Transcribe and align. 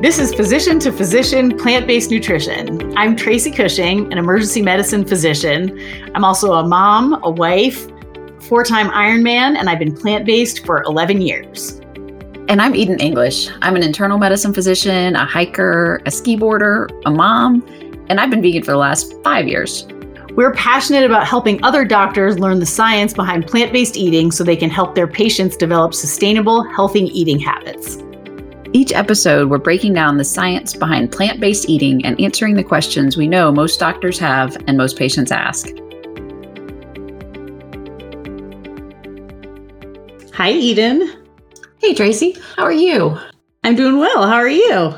This 0.00 0.18
is 0.18 0.32
Physician 0.32 0.78
to 0.78 0.92
Physician 0.92 1.58
Plant 1.58 1.86
Based 1.86 2.10
Nutrition. 2.10 2.96
I'm 2.96 3.14
Tracy 3.14 3.50
Cushing, 3.50 4.10
an 4.10 4.16
emergency 4.16 4.62
medicine 4.62 5.04
physician. 5.04 5.78
I'm 6.14 6.24
also 6.24 6.54
a 6.54 6.66
mom, 6.66 7.22
a 7.22 7.30
wife, 7.30 7.86
four 8.44 8.64
time 8.64 8.88
Ironman, 8.92 9.58
and 9.58 9.68
I've 9.68 9.78
been 9.78 9.94
plant 9.94 10.24
based 10.24 10.64
for 10.64 10.82
11 10.84 11.20
years. 11.20 11.82
And 12.48 12.62
I'm 12.62 12.74
Eden 12.74 12.98
English. 12.98 13.50
I'm 13.60 13.76
an 13.76 13.82
internal 13.82 14.16
medicine 14.16 14.54
physician, 14.54 15.16
a 15.16 15.26
hiker, 15.26 16.00
a 16.06 16.10
ski 16.10 16.34
boarder, 16.34 16.88
a 17.04 17.10
mom, 17.10 17.62
and 18.08 18.20
I've 18.20 18.30
been 18.30 18.40
vegan 18.40 18.62
for 18.62 18.70
the 18.70 18.78
last 18.78 19.14
five 19.22 19.48
years. 19.48 19.86
We're 20.32 20.54
passionate 20.54 21.04
about 21.04 21.26
helping 21.26 21.62
other 21.62 21.84
doctors 21.84 22.38
learn 22.38 22.58
the 22.58 22.64
science 22.64 23.12
behind 23.12 23.46
plant 23.46 23.70
based 23.70 23.98
eating 23.98 24.30
so 24.30 24.44
they 24.44 24.56
can 24.56 24.70
help 24.70 24.94
their 24.94 25.06
patients 25.06 25.58
develop 25.58 25.92
sustainable, 25.92 26.62
healthy 26.62 27.00
eating 27.00 27.38
habits. 27.38 28.02
Each 28.72 28.92
episode, 28.92 29.50
we're 29.50 29.58
breaking 29.58 29.94
down 29.94 30.16
the 30.16 30.24
science 30.24 30.74
behind 30.74 31.10
plant 31.10 31.40
based 31.40 31.68
eating 31.68 32.04
and 32.06 32.20
answering 32.20 32.54
the 32.54 32.62
questions 32.62 33.16
we 33.16 33.26
know 33.26 33.50
most 33.50 33.80
doctors 33.80 34.16
have 34.20 34.56
and 34.68 34.76
most 34.76 34.96
patients 34.96 35.32
ask. 35.32 35.66
Hi, 40.34 40.52
Eden. 40.52 41.16
Hey, 41.78 41.94
Tracy. 41.94 42.36
How 42.56 42.62
are 42.62 42.72
you? 42.72 43.18
I'm 43.64 43.74
doing 43.74 43.98
well. 43.98 44.24
How 44.28 44.36
are 44.36 44.48
you? 44.48 44.94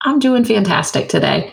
I'm 0.00 0.18
doing 0.18 0.44
fantastic 0.44 1.10
today. 1.10 1.52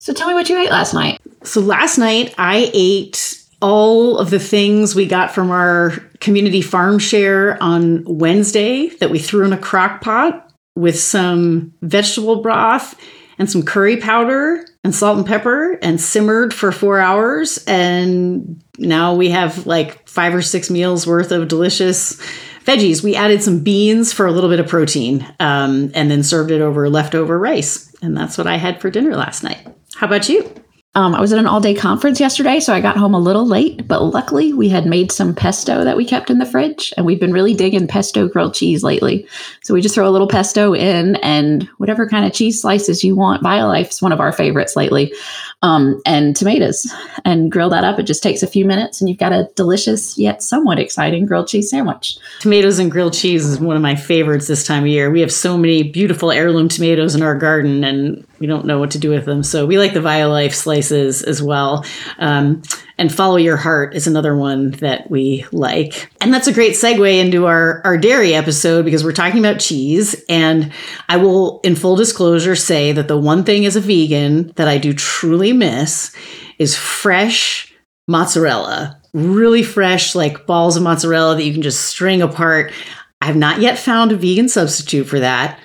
So 0.00 0.12
tell 0.12 0.26
me 0.26 0.34
what 0.34 0.48
you 0.48 0.58
ate 0.58 0.70
last 0.70 0.92
night. 0.92 1.20
So, 1.44 1.60
last 1.60 1.98
night 1.98 2.34
I 2.36 2.68
ate 2.74 3.40
all 3.62 4.18
of 4.18 4.30
the 4.30 4.40
things 4.40 4.96
we 4.96 5.06
got 5.06 5.30
from 5.30 5.52
our 5.52 5.90
community 6.18 6.62
farm 6.62 6.98
share 6.98 7.62
on 7.62 8.02
Wednesday 8.06 8.88
that 8.96 9.10
we 9.10 9.20
threw 9.20 9.44
in 9.44 9.52
a 9.52 9.58
crock 9.58 10.00
pot 10.00 10.49
with 10.74 10.98
some 10.98 11.72
vegetable 11.82 12.42
broth 12.42 12.98
and 13.38 13.50
some 13.50 13.62
curry 13.62 13.96
powder 13.96 14.64
and 14.84 14.94
salt 14.94 15.18
and 15.18 15.26
pepper 15.26 15.78
and 15.82 16.00
simmered 16.00 16.52
for 16.52 16.72
four 16.72 16.98
hours. 16.98 17.62
And 17.66 18.62
now 18.78 19.14
we 19.14 19.30
have 19.30 19.66
like 19.66 20.08
five 20.08 20.34
or 20.34 20.42
six 20.42 20.70
meals 20.70 21.06
worth 21.06 21.32
of 21.32 21.48
delicious 21.48 22.20
veggies. 22.64 23.02
We 23.02 23.16
added 23.16 23.42
some 23.42 23.62
beans 23.62 24.12
for 24.12 24.26
a 24.26 24.32
little 24.32 24.50
bit 24.50 24.60
of 24.60 24.68
protein 24.68 25.26
um, 25.40 25.90
and 25.94 26.10
then 26.10 26.22
served 26.22 26.50
it 26.50 26.60
over 26.60 26.88
leftover 26.88 27.38
rice. 27.38 27.94
And 28.02 28.16
that's 28.16 28.38
what 28.38 28.46
I 28.46 28.56
had 28.56 28.80
for 28.80 28.90
dinner 28.90 29.16
last 29.16 29.42
night. 29.42 29.66
How 29.94 30.06
about 30.06 30.28
you? 30.28 30.52
Um, 30.96 31.14
I 31.14 31.20
was 31.20 31.32
at 31.32 31.38
an 31.38 31.46
all 31.46 31.60
day 31.60 31.72
conference 31.72 32.18
yesterday, 32.18 32.58
so 32.58 32.74
I 32.74 32.80
got 32.80 32.96
home 32.96 33.14
a 33.14 33.18
little 33.20 33.46
late, 33.46 33.86
but 33.86 34.02
luckily 34.02 34.52
we 34.52 34.68
had 34.68 34.86
made 34.86 35.12
some 35.12 35.32
pesto 35.32 35.84
that 35.84 35.96
we 35.96 36.04
kept 36.04 36.30
in 36.30 36.38
the 36.40 36.46
fridge, 36.46 36.92
and 36.96 37.06
we've 37.06 37.20
been 37.20 37.32
really 37.32 37.54
digging 37.54 37.86
pesto 37.86 38.26
grilled 38.26 38.54
cheese 38.54 38.82
lately. 38.82 39.24
So 39.62 39.72
we 39.72 39.82
just 39.82 39.94
throw 39.94 40.08
a 40.08 40.10
little 40.10 40.26
pesto 40.26 40.74
in 40.74 41.14
and 41.16 41.62
whatever 41.78 42.08
kind 42.08 42.24
of 42.24 42.32
cheese 42.32 42.60
slices 42.60 43.04
you 43.04 43.14
want. 43.14 43.40
Violife 43.40 43.90
is 43.90 44.02
one 44.02 44.10
of 44.10 44.18
our 44.18 44.32
favorites 44.32 44.74
lately, 44.74 45.14
um, 45.62 46.02
and 46.06 46.34
tomatoes, 46.34 46.92
and 47.24 47.52
grill 47.52 47.70
that 47.70 47.84
up. 47.84 48.00
It 48.00 48.04
just 48.04 48.24
takes 48.24 48.42
a 48.42 48.48
few 48.48 48.64
minutes, 48.64 49.00
and 49.00 49.08
you've 49.08 49.18
got 49.18 49.32
a 49.32 49.48
delicious 49.54 50.18
yet 50.18 50.42
somewhat 50.42 50.80
exciting 50.80 51.24
grilled 51.24 51.46
cheese 51.46 51.70
sandwich. 51.70 52.18
Tomatoes 52.40 52.80
and 52.80 52.90
grilled 52.90 53.14
cheese 53.14 53.46
is 53.46 53.60
one 53.60 53.76
of 53.76 53.82
my 53.82 53.94
favorites 53.94 54.48
this 54.48 54.66
time 54.66 54.82
of 54.82 54.88
year. 54.88 55.08
We 55.08 55.20
have 55.20 55.32
so 55.32 55.56
many 55.56 55.84
beautiful 55.84 56.32
heirloom 56.32 56.68
tomatoes 56.68 57.14
in 57.14 57.22
our 57.22 57.36
garden, 57.36 57.84
and 57.84 58.26
we 58.40 58.46
don't 58.46 58.64
know 58.64 58.78
what 58.78 58.92
to 58.92 58.98
do 58.98 59.10
with 59.10 59.26
them. 59.26 59.42
So 59.42 59.66
we 59.66 59.78
like 59.78 59.92
the 59.92 60.00
Violife 60.00 60.54
slices 60.54 61.22
as 61.22 61.42
well. 61.42 61.84
Um, 62.18 62.62
and 62.96 63.14
Follow 63.14 63.36
Your 63.36 63.58
Heart 63.58 63.94
is 63.94 64.06
another 64.06 64.34
one 64.34 64.70
that 64.72 65.10
we 65.10 65.44
like. 65.52 66.10
And 66.22 66.32
that's 66.32 66.48
a 66.48 66.52
great 66.52 66.72
segue 66.72 67.20
into 67.20 67.46
our, 67.46 67.82
our 67.84 67.98
dairy 67.98 68.34
episode 68.34 68.86
because 68.86 69.04
we're 69.04 69.12
talking 69.12 69.38
about 69.38 69.60
cheese. 69.60 70.24
And 70.30 70.72
I 71.08 71.18
will, 71.18 71.60
in 71.64 71.76
full 71.76 71.96
disclosure, 71.96 72.56
say 72.56 72.92
that 72.92 73.08
the 73.08 73.18
one 73.18 73.44
thing 73.44 73.66
as 73.66 73.76
a 73.76 73.80
vegan 73.80 74.52
that 74.56 74.68
I 74.68 74.78
do 74.78 74.94
truly 74.94 75.52
miss 75.52 76.14
is 76.58 76.76
fresh 76.76 77.74
mozzarella. 78.08 79.00
Really 79.12 79.62
fresh, 79.62 80.14
like 80.14 80.46
balls 80.46 80.76
of 80.76 80.82
mozzarella 80.82 81.36
that 81.36 81.44
you 81.44 81.52
can 81.52 81.62
just 81.62 81.86
string 81.86 82.22
apart. 82.22 82.72
I've 83.20 83.36
not 83.36 83.60
yet 83.60 83.78
found 83.78 84.12
a 84.12 84.16
vegan 84.16 84.48
substitute 84.48 85.06
for 85.06 85.20
that. 85.20 85.60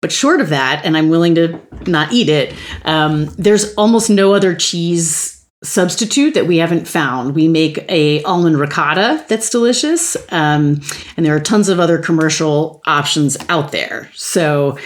But 0.00 0.12
short 0.12 0.40
of 0.40 0.48
that, 0.48 0.82
and 0.84 0.96
I'm 0.96 1.10
willing 1.10 1.34
to 1.34 1.60
not 1.86 2.12
eat 2.12 2.28
it, 2.28 2.54
um, 2.84 3.26
there's 3.36 3.74
almost 3.74 4.08
no 4.08 4.32
other 4.32 4.54
cheese 4.54 5.44
substitute 5.62 6.32
that 6.32 6.46
we 6.46 6.56
haven't 6.56 6.88
found. 6.88 7.34
We 7.34 7.46
make 7.48 7.84
a 7.90 8.22
almond 8.22 8.58
ricotta 8.58 9.24
that's 9.28 9.50
delicious, 9.50 10.16
um, 10.30 10.80
and 11.16 11.26
there 11.26 11.36
are 11.36 11.40
tons 11.40 11.68
of 11.68 11.78
other 11.78 11.98
commercial 11.98 12.80
options 12.86 13.36
out 13.50 13.72
there. 13.72 14.10
So 14.14 14.78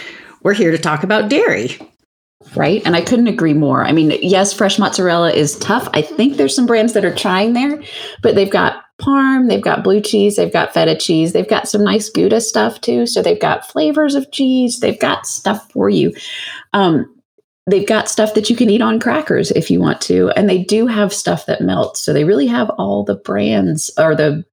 we're 0.43 0.53
here 0.53 0.71
to 0.71 0.77
talk 0.77 1.03
about 1.03 1.29
dairy. 1.29 1.77
Right. 2.55 2.81
And 2.85 2.95
I 2.95 3.01
couldn't 3.01 3.27
agree 3.27 3.53
more. 3.53 3.83
I 3.83 3.91
mean, 3.91 4.11
yes, 4.21 4.53
fresh 4.53 4.77
mozzarella 4.77 5.31
is 5.31 5.57
tough. 5.59 5.89
I 5.93 6.01
think 6.01 6.37
there's 6.37 6.55
some 6.55 6.67
brands 6.67 6.93
that 6.93 7.03
are 7.03 7.15
trying 7.15 7.53
there, 7.53 7.81
but 8.21 8.35
they've 8.35 8.51
got 8.51 8.84
parm, 9.01 9.49
they've 9.49 9.61
got 9.63 9.83
blue 9.83 10.01
cheese, 10.01 10.35
they've 10.35 10.53
got 10.53 10.73
feta 10.73 10.95
cheese, 10.95 11.33
they've 11.33 11.49
got 11.49 11.67
some 11.67 11.83
nice 11.83 12.09
Gouda 12.09 12.41
stuff 12.41 12.81
too. 12.81 13.05
So 13.05 13.21
they've 13.21 13.39
got 13.39 13.67
flavors 13.67 14.15
of 14.15 14.31
cheese, 14.31 14.79
they've 14.79 14.99
got 14.99 15.27
stuff 15.27 15.69
for 15.71 15.89
you. 15.89 16.13
Um, 16.73 17.11
they've 17.67 17.87
got 17.87 18.09
stuff 18.09 18.33
that 18.35 18.49
you 18.49 18.55
can 18.55 18.69
eat 18.69 18.81
on 18.81 18.99
crackers 18.99 19.51
if 19.51 19.69
you 19.69 19.79
want 19.79 20.01
to, 20.01 20.29
and 20.31 20.49
they 20.49 20.63
do 20.63 20.87
have 20.87 21.13
stuff 21.13 21.45
that 21.47 21.61
melts. 21.61 21.99
So 22.01 22.13
they 22.13 22.23
really 22.23 22.47
have 22.47 22.69
all 22.71 23.03
the 23.03 23.15
brands 23.15 23.91
or 23.97 24.15
the 24.15 24.45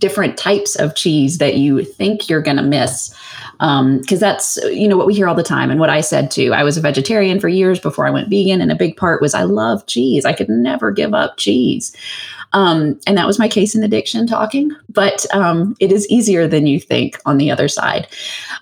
different 0.00 0.36
types 0.36 0.74
of 0.76 0.94
cheese 0.94 1.38
that 1.38 1.56
you 1.56 1.84
think 1.84 2.28
you're 2.28 2.42
going 2.42 2.56
to 2.56 2.62
miss 2.62 3.14
because 3.58 3.60
um, 3.60 4.02
that's 4.18 4.56
you 4.72 4.86
know 4.86 4.96
what 4.96 5.06
we 5.06 5.14
hear 5.14 5.28
all 5.28 5.34
the 5.34 5.42
time 5.42 5.70
and 5.70 5.78
what 5.78 5.90
i 5.90 6.00
said 6.00 6.30
too 6.30 6.52
i 6.52 6.62
was 6.62 6.76
a 6.76 6.80
vegetarian 6.80 7.40
for 7.40 7.48
years 7.48 7.80
before 7.80 8.06
i 8.06 8.10
went 8.10 8.28
vegan 8.28 8.60
and 8.60 8.70
a 8.70 8.76
big 8.76 8.96
part 8.96 9.20
was 9.20 9.34
i 9.34 9.42
love 9.42 9.84
cheese 9.86 10.24
i 10.24 10.32
could 10.32 10.48
never 10.48 10.90
give 10.90 11.14
up 11.14 11.36
cheese 11.36 11.94
um, 12.52 12.98
and 13.06 13.16
that 13.16 13.26
was 13.26 13.38
my 13.38 13.48
casein 13.48 13.82
addiction 13.82 14.26
talking, 14.26 14.70
but 14.88 15.26
um, 15.34 15.76
it 15.80 15.92
is 15.92 16.08
easier 16.08 16.46
than 16.46 16.66
you 16.66 16.80
think 16.80 17.18
on 17.26 17.36
the 17.36 17.50
other 17.50 17.68
side. 17.68 18.08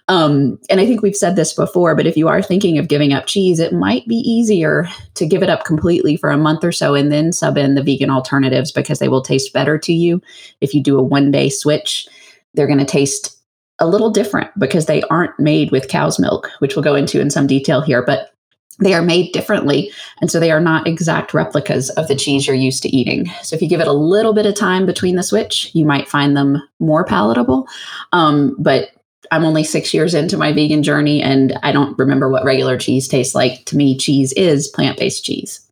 Um, 0.08 0.58
and 0.68 0.80
I 0.80 0.86
think 0.86 1.02
we've 1.02 1.16
said 1.16 1.36
this 1.36 1.52
before, 1.52 1.94
but 1.94 2.06
if 2.06 2.16
you 2.16 2.28
are 2.28 2.42
thinking 2.42 2.78
of 2.78 2.88
giving 2.88 3.12
up 3.12 3.26
cheese, 3.26 3.60
it 3.60 3.72
might 3.72 4.06
be 4.06 4.16
easier 4.16 4.88
to 5.14 5.26
give 5.26 5.42
it 5.42 5.50
up 5.50 5.64
completely 5.64 6.16
for 6.16 6.30
a 6.30 6.38
month 6.38 6.64
or 6.64 6.72
so 6.72 6.94
and 6.94 7.12
then 7.12 7.32
sub 7.32 7.56
in 7.56 7.74
the 7.74 7.82
vegan 7.82 8.10
alternatives 8.10 8.72
because 8.72 8.98
they 8.98 9.08
will 9.08 9.22
taste 9.22 9.52
better 9.52 9.78
to 9.78 9.92
you. 9.92 10.20
If 10.60 10.74
you 10.74 10.82
do 10.82 10.98
a 10.98 11.02
one 11.02 11.30
day 11.30 11.48
switch, 11.48 12.08
they're 12.54 12.66
going 12.66 12.78
to 12.78 12.84
taste 12.84 13.36
a 13.78 13.86
little 13.86 14.10
different 14.10 14.50
because 14.58 14.86
they 14.86 15.02
aren't 15.02 15.38
made 15.38 15.70
with 15.70 15.88
cow's 15.88 16.18
milk, 16.18 16.50
which 16.60 16.74
we'll 16.74 16.82
go 16.82 16.94
into 16.94 17.20
in 17.20 17.30
some 17.30 17.46
detail 17.46 17.82
here. 17.82 18.02
But 18.02 18.32
they 18.78 18.94
are 18.94 19.02
made 19.02 19.32
differently 19.32 19.90
and 20.20 20.30
so 20.30 20.38
they 20.38 20.50
are 20.50 20.60
not 20.60 20.86
exact 20.86 21.32
replicas 21.32 21.90
of 21.90 22.08
the 22.08 22.16
cheese 22.16 22.46
you're 22.46 22.56
used 22.56 22.82
to 22.82 22.88
eating. 22.88 23.26
So 23.42 23.56
if 23.56 23.62
you 23.62 23.68
give 23.68 23.80
it 23.80 23.88
a 23.88 23.92
little 23.92 24.34
bit 24.34 24.46
of 24.46 24.54
time 24.54 24.86
between 24.86 25.16
the 25.16 25.22
switch 25.22 25.70
you 25.74 25.84
might 25.84 26.08
find 26.08 26.36
them 26.36 26.62
more 26.78 27.04
palatable. 27.04 27.66
Um, 28.12 28.56
but 28.58 28.90
i'm 29.32 29.44
only 29.44 29.64
six 29.64 29.92
years 29.92 30.14
into 30.14 30.36
my 30.36 30.52
vegan 30.52 30.84
journey 30.84 31.20
and 31.20 31.58
i 31.64 31.72
don't 31.72 31.98
remember 31.98 32.28
what 32.28 32.44
regular 32.44 32.78
cheese 32.78 33.08
tastes 33.08 33.34
like. 33.34 33.64
To 33.66 33.76
me 33.76 33.96
cheese 33.96 34.32
is 34.34 34.68
plant-based 34.68 35.24
cheese. 35.24 35.66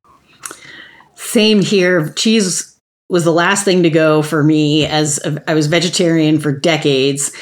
Same 1.15 1.63
here. 1.63 2.11
Cheese 2.11 2.79
was 3.09 3.25
the 3.25 3.33
last 3.33 3.65
thing 3.65 3.83
to 3.83 3.91
go 3.91 4.23
for 4.23 4.43
me 4.43 4.87
as 4.87 5.21
I 5.47 5.55
was 5.55 5.67
vegetarian 5.67 6.39
for 6.41 6.53
decades. 6.53 7.33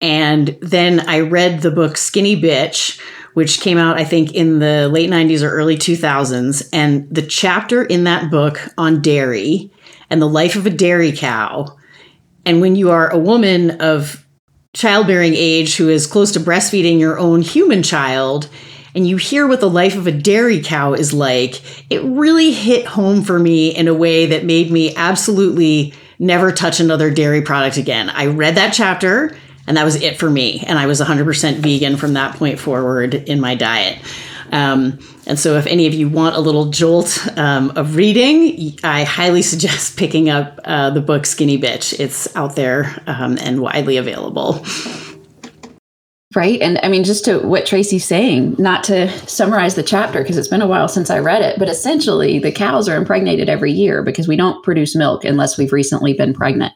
And 0.00 0.58
then 0.62 1.00
i 1.08 1.20
read 1.20 1.60
the 1.60 1.70
book 1.70 1.96
skinny 1.96 2.40
bitch 2.40 3.00
which 3.34 3.60
came 3.60 3.78
out, 3.78 3.98
I 3.98 4.04
think, 4.04 4.34
in 4.34 4.58
the 4.58 4.88
late 4.88 5.10
90s 5.10 5.42
or 5.42 5.50
early 5.50 5.76
2000s. 5.76 6.68
And 6.72 7.08
the 7.14 7.22
chapter 7.22 7.82
in 7.82 8.04
that 8.04 8.30
book 8.30 8.60
on 8.76 9.02
dairy 9.02 9.70
and 10.08 10.20
the 10.20 10.28
life 10.28 10.56
of 10.56 10.66
a 10.66 10.70
dairy 10.70 11.12
cow. 11.12 11.76
And 12.44 12.60
when 12.60 12.76
you 12.76 12.90
are 12.90 13.10
a 13.10 13.18
woman 13.18 13.80
of 13.80 14.26
childbearing 14.74 15.34
age 15.34 15.76
who 15.76 15.88
is 15.88 16.06
close 16.06 16.32
to 16.32 16.40
breastfeeding 16.40 16.98
your 16.98 17.18
own 17.18 17.42
human 17.42 17.82
child, 17.82 18.48
and 18.94 19.06
you 19.06 19.16
hear 19.16 19.46
what 19.46 19.60
the 19.60 19.70
life 19.70 19.96
of 19.96 20.06
a 20.06 20.12
dairy 20.12 20.60
cow 20.60 20.94
is 20.94 21.12
like, 21.12 21.62
it 21.90 22.02
really 22.02 22.50
hit 22.50 22.86
home 22.86 23.22
for 23.22 23.38
me 23.38 23.74
in 23.74 23.86
a 23.88 23.94
way 23.94 24.26
that 24.26 24.44
made 24.44 24.70
me 24.70 24.94
absolutely 24.96 25.94
never 26.18 26.52
touch 26.52 26.80
another 26.80 27.10
dairy 27.10 27.40
product 27.40 27.76
again. 27.76 28.10
I 28.10 28.26
read 28.26 28.56
that 28.56 28.72
chapter 28.72 29.36
and 29.66 29.76
that 29.76 29.84
was 29.84 29.96
it 29.96 30.18
for 30.18 30.28
me. 30.28 30.64
And 30.66 30.78
I 30.78 30.86
was 30.86 31.00
100% 31.00 31.56
vegan 31.56 31.96
from 31.96 32.14
that 32.14 32.36
point 32.36 32.58
forward 32.58 33.14
in 33.14 33.40
my 33.40 33.54
diet. 33.54 33.98
Um, 34.52 34.98
and 35.26 35.38
so, 35.38 35.56
if 35.56 35.66
any 35.66 35.86
of 35.86 35.94
you 35.94 36.08
want 36.08 36.34
a 36.34 36.40
little 36.40 36.70
jolt 36.70 37.26
um, 37.36 37.70
of 37.76 37.94
reading, 37.94 38.76
I 38.82 39.04
highly 39.04 39.42
suggest 39.52 39.96
picking 39.96 40.28
up 40.28 40.58
uh, 40.64 40.90
the 40.90 41.00
book 41.00 41.26
Skinny 41.26 41.58
Bitch. 41.58 41.98
It's 41.98 42.34
out 42.34 42.56
there 42.56 43.00
um, 43.06 43.38
and 43.38 43.60
widely 43.60 43.96
available. 43.96 44.64
Right. 46.36 46.60
And 46.62 46.78
I 46.84 46.88
mean, 46.88 47.02
just 47.02 47.24
to 47.24 47.40
what 47.40 47.66
Tracy's 47.66 48.04
saying, 48.04 48.54
not 48.56 48.84
to 48.84 49.10
summarize 49.26 49.74
the 49.74 49.82
chapter 49.82 50.22
because 50.22 50.38
it's 50.38 50.46
been 50.46 50.62
a 50.62 50.66
while 50.68 50.86
since 50.86 51.10
I 51.10 51.18
read 51.18 51.42
it, 51.42 51.58
but 51.58 51.68
essentially 51.68 52.38
the 52.38 52.52
cows 52.52 52.88
are 52.88 52.96
impregnated 52.96 53.48
every 53.48 53.72
year 53.72 54.00
because 54.04 54.28
we 54.28 54.36
don't 54.36 54.62
produce 54.62 54.94
milk 54.94 55.24
unless 55.24 55.58
we've 55.58 55.72
recently 55.72 56.12
been 56.12 56.32
pregnant. 56.32 56.72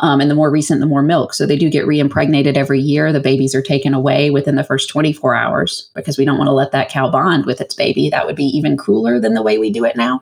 Um, 0.00 0.20
and 0.20 0.28
the 0.28 0.34
more 0.34 0.50
recent, 0.50 0.80
the 0.80 0.88
more 0.88 1.04
milk. 1.04 1.34
So 1.34 1.46
they 1.46 1.56
do 1.56 1.70
get 1.70 1.86
re 1.86 2.00
impregnated 2.00 2.56
every 2.56 2.80
year. 2.80 3.12
The 3.12 3.20
babies 3.20 3.54
are 3.54 3.62
taken 3.62 3.94
away 3.94 4.30
within 4.30 4.56
the 4.56 4.64
first 4.64 4.88
24 4.88 5.36
hours 5.36 5.88
because 5.94 6.18
we 6.18 6.24
don't 6.24 6.38
want 6.38 6.48
to 6.48 6.52
let 6.52 6.72
that 6.72 6.88
cow 6.88 7.08
bond 7.08 7.46
with 7.46 7.60
its 7.60 7.76
baby. 7.76 8.10
That 8.10 8.26
would 8.26 8.34
be 8.34 8.46
even 8.46 8.76
crueler 8.76 9.20
than 9.20 9.34
the 9.34 9.42
way 9.42 9.56
we 9.56 9.70
do 9.70 9.84
it 9.84 9.94
now. 9.94 10.20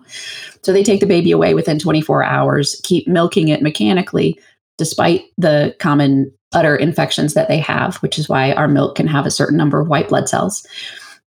So 0.61 0.75
they 0.75 0.83
take 0.83 1.01
the 1.01 1.07
baby 1.07 1.31
away 1.31 1.55
within 1.55 1.79
24 1.79 2.23
hours, 2.23 2.79
keep 2.85 3.09
milking 3.09 3.49
it 3.49 3.63
mechanically 3.63 4.39
despite 4.77 5.23
the 5.39 5.75
common 5.79 6.33
udder 6.55 6.77
infections 6.77 7.35
that 7.35 7.49
they 7.49 7.59
have, 7.59 7.97
which 7.97 8.19
is 8.19 8.29
why 8.29 8.53
our 8.53 8.69
milk 8.69 8.97
can 8.97 9.07
have 9.07 9.27
a 9.27 9.31
certain 9.31 9.57
number 9.57 9.81
of 9.81 9.89
white 9.89 10.09
blood 10.09 10.29
cells. 10.29 10.67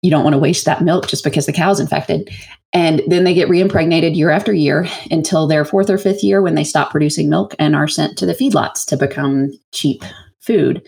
You 0.02 0.10
don't 0.10 0.24
want 0.24 0.34
to 0.34 0.38
waste 0.38 0.66
that 0.66 0.82
milk 0.82 1.08
just 1.08 1.24
because 1.24 1.46
the 1.46 1.52
cow's 1.52 1.80
infected. 1.80 2.30
And 2.72 3.02
then 3.06 3.24
they 3.24 3.32
get 3.32 3.48
reimpregnated 3.48 4.16
year 4.16 4.30
after 4.30 4.52
year 4.52 4.86
until 5.10 5.46
their 5.46 5.64
fourth 5.64 5.88
or 5.88 5.96
fifth 5.96 6.22
year 6.22 6.42
when 6.42 6.56
they 6.56 6.64
stop 6.64 6.90
producing 6.90 7.30
milk 7.30 7.54
and 7.58 7.74
are 7.74 7.88
sent 7.88 8.18
to 8.18 8.26
the 8.26 8.34
feedlots 8.34 8.84
to 8.86 8.96
become 8.96 9.52
cheap 9.72 10.04
food. 10.40 10.86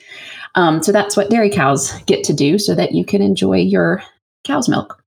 Um, 0.54 0.82
so 0.82 0.92
that's 0.92 1.16
what 1.16 1.30
dairy 1.30 1.48
cows 1.48 1.92
get 2.02 2.24
to 2.24 2.34
do 2.34 2.58
so 2.58 2.74
that 2.74 2.92
you 2.92 3.04
can 3.04 3.22
enjoy 3.22 3.58
your 3.58 4.02
cow's 4.44 4.68
milk. 4.68 5.02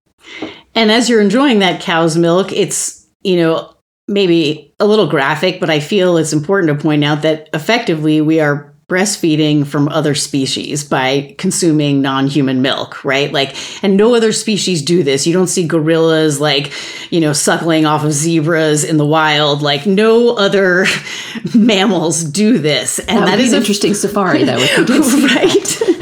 And 0.74 0.92
as 0.92 1.10
you're 1.10 1.22
enjoying 1.22 1.60
that 1.60 1.82
cow's 1.82 2.18
milk, 2.18 2.52
it's, 2.52 3.06
you 3.22 3.38
know, 3.38 3.76
maybe 4.08 4.74
a 4.80 4.88
little 4.88 5.08
graphic, 5.08 5.60
but 5.60 5.70
I 5.70 5.80
feel 5.80 6.18
it's 6.18 6.34
important 6.34 6.76
to 6.76 6.84
point 6.84 7.04
out 7.04 7.22
that 7.22 7.50
effectively 7.54 8.22
we 8.22 8.40
are 8.40 8.69
breastfeeding 8.90 9.66
from 9.66 9.88
other 9.88 10.16
species 10.16 10.84
by 10.84 11.34
consuming 11.38 12.02
non-human 12.02 12.62
milk 12.62 13.06
right? 13.06 13.32
Like 13.32 13.56
and 13.84 13.96
no 13.96 14.16
other 14.16 14.32
species 14.32 14.82
do 14.82 15.04
this. 15.04 15.26
You 15.26 15.34
don't 15.34 15.48
see 15.48 15.66
gorillas 15.66 16.42
like 16.42 16.74
you 17.12 17.22
know 17.22 17.34
suckling 17.34 17.86
off 17.86 18.04
of 18.04 18.12
zebras 18.12 18.84
in 18.84 18.98
the 18.98 19.06
wild. 19.06 19.62
Like 19.62 19.86
no 19.86 20.36
other 20.36 20.86
mammals 21.56 22.24
do 22.24 22.58
this. 22.58 23.00
And 23.00 23.20
that, 23.20 23.26
that 23.26 23.40
is 23.40 23.54
an 23.54 23.60
interesting 23.60 23.94
safari 23.94 24.44
though 24.44 24.58
right. 24.88 25.82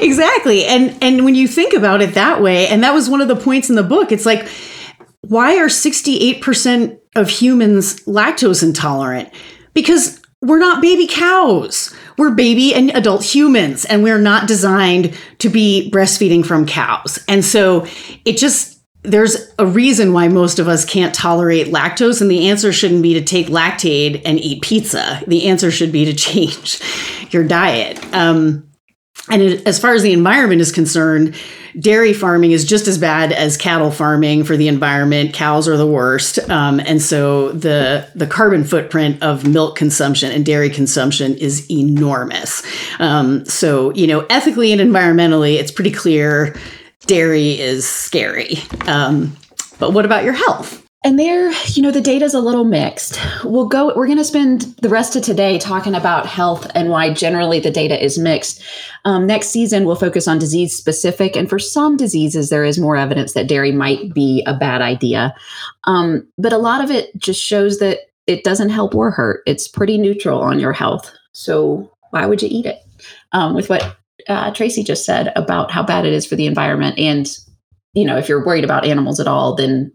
Exactly. 0.00 0.64
And 0.64 0.96
and 1.02 1.24
when 1.24 1.34
you 1.34 1.48
think 1.48 1.72
about 1.72 2.00
it 2.00 2.14
that 2.14 2.40
way 2.42 2.68
and 2.68 2.84
that 2.84 2.94
was 2.94 3.10
one 3.10 3.20
of 3.20 3.28
the 3.28 3.36
points 3.36 3.70
in 3.70 3.76
the 3.76 3.82
book 3.82 4.12
it's 4.12 4.26
like 4.26 4.46
why 5.28 5.56
are 5.56 5.68
68% 5.68 6.98
of 7.16 7.28
humans 7.28 8.00
lactose 8.04 8.62
intolerant? 8.62 9.30
Because 9.72 10.20
we're 10.44 10.58
not 10.58 10.82
baby 10.82 11.06
cows. 11.06 11.94
We're 12.18 12.34
baby 12.34 12.74
and 12.74 12.90
adult 12.90 13.24
humans, 13.24 13.84
and 13.84 14.02
we're 14.02 14.20
not 14.20 14.46
designed 14.46 15.18
to 15.38 15.48
be 15.48 15.90
breastfeeding 15.92 16.44
from 16.44 16.66
cows. 16.66 17.18
And 17.26 17.44
so 17.44 17.86
it 18.24 18.36
just, 18.36 18.78
there's 19.02 19.52
a 19.58 19.66
reason 19.66 20.12
why 20.12 20.28
most 20.28 20.58
of 20.58 20.68
us 20.68 20.84
can't 20.84 21.14
tolerate 21.14 21.68
lactose, 21.68 22.20
and 22.20 22.30
the 22.30 22.48
answer 22.48 22.72
shouldn't 22.72 23.02
be 23.02 23.14
to 23.14 23.24
take 23.24 23.46
Lactaid 23.46 24.22
and 24.24 24.38
eat 24.38 24.62
pizza. 24.62 25.22
The 25.26 25.46
answer 25.48 25.70
should 25.70 25.92
be 25.92 26.04
to 26.04 26.14
change 26.14 26.80
your 27.30 27.44
diet. 27.44 27.98
Um, 28.14 28.68
and 29.30 29.40
it, 29.40 29.66
as 29.66 29.78
far 29.78 29.94
as 29.94 30.02
the 30.02 30.12
environment 30.12 30.60
is 30.60 30.70
concerned, 30.70 31.34
dairy 31.78 32.12
farming 32.12 32.52
is 32.52 32.64
just 32.64 32.86
as 32.86 32.98
bad 32.98 33.32
as 33.32 33.56
cattle 33.56 33.90
farming 33.90 34.44
for 34.44 34.56
the 34.56 34.68
environment. 34.68 35.32
Cows 35.32 35.66
are 35.66 35.76
the 35.76 35.86
worst, 35.86 36.38
um, 36.50 36.78
and 36.80 37.00
so 37.00 37.52
the 37.52 38.08
the 38.14 38.26
carbon 38.26 38.64
footprint 38.64 39.22
of 39.22 39.46
milk 39.46 39.76
consumption 39.76 40.30
and 40.30 40.44
dairy 40.44 40.68
consumption 40.68 41.34
is 41.36 41.70
enormous. 41.70 42.62
Um, 42.98 43.44
so 43.46 43.94
you 43.94 44.06
know, 44.06 44.26
ethically 44.28 44.72
and 44.72 44.80
environmentally, 44.80 45.54
it's 45.54 45.72
pretty 45.72 45.92
clear 45.92 46.54
dairy 47.06 47.58
is 47.58 47.88
scary. 47.88 48.56
Um, 48.86 49.36
but 49.78 49.92
what 49.92 50.04
about 50.04 50.24
your 50.24 50.34
health? 50.34 50.83
And 51.04 51.18
there, 51.18 51.52
you 51.66 51.82
know, 51.82 51.90
the 51.90 52.00
data 52.00 52.24
is 52.24 52.32
a 52.32 52.40
little 52.40 52.64
mixed. 52.64 53.20
We'll 53.44 53.68
go, 53.68 53.94
we're 53.94 54.06
going 54.06 54.16
to 54.16 54.24
spend 54.24 54.62
the 54.80 54.88
rest 54.88 55.14
of 55.14 55.22
today 55.22 55.58
talking 55.58 55.94
about 55.94 56.24
health 56.24 56.66
and 56.74 56.88
why 56.88 57.12
generally 57.12 57.60
the 57.60 57.70
data 57.70 58.02
is 58.02 58.18
mixed. 58.18 58.62
Um, 59.04 59.26
next 59.26 59.48
season, 59.48 59.84
we'll 59.84 59.96
focus 59.96 60.26
on 60.26 60.38
disease 60.38 60.74
specific. 60.74 61.36
And 61.36 61.48
for 61.48 61.58
some 61.58 61.98
diseases, 61.98 62.48
there 62.48 62.64
is 62.64 62.78
more 62.78 62.96
evidence 62.96 63.34
that 63.34 63.48
dairy 63.48 63.70
might 63.70 64.14
be 64.14 64.42
a 64.46 64.56
bad 64.56 64.80
idea. 64.80 65.34
Um, 65.84 66.26
but 66.38 66.54
a 66.54 66.58
lot 66.58 66.82
of 66.82 66.90
it 66.90 67.14
just 67.18 67.42
shows 67.42 67.80
that 67.80 67.98
it 68.26 68.42
doesn't 68.42 68.70
help 68.70 68.94
or 68.94 69.10
hurt. 69.10 69.42
It's 69.46 69.68
pretty 69.68 69.98
neutral 69.98 70.40
on 70.40 70.58
your 70.58 70.72
health. 70.72 71.12
So 71.32 71.92
why 72.10 72.24
would 72.24 72.40
you 72.40 72.48
eat 72.50 72.64
it? 72.64 72.78
Um, 73.32 73.54
with 73.54 73.68
what 73.68 73.98
uh, 74.26 74.54
Tracy 74.54 74.82
just 74.82 75.04
said 75.04 75.34
about 75.36 75.70
how 75.70 75.82
bad 75.82 76.06
it 76.06 76.14
is 76.14 76.24
for 76.24 76.36
the 76.36 76.46
environment. 76.46 76.98
And, 76.98 77.28
you 77.92 78.06
know, 78.06 78.16
if 78.16 78.26
you're 78.26 78.46
worried 78.46 78.64
about 78.64 78.86
animals 78.86 79.20
at 79.20 79.26
all, 79.26 79.54
then 79.54 79.92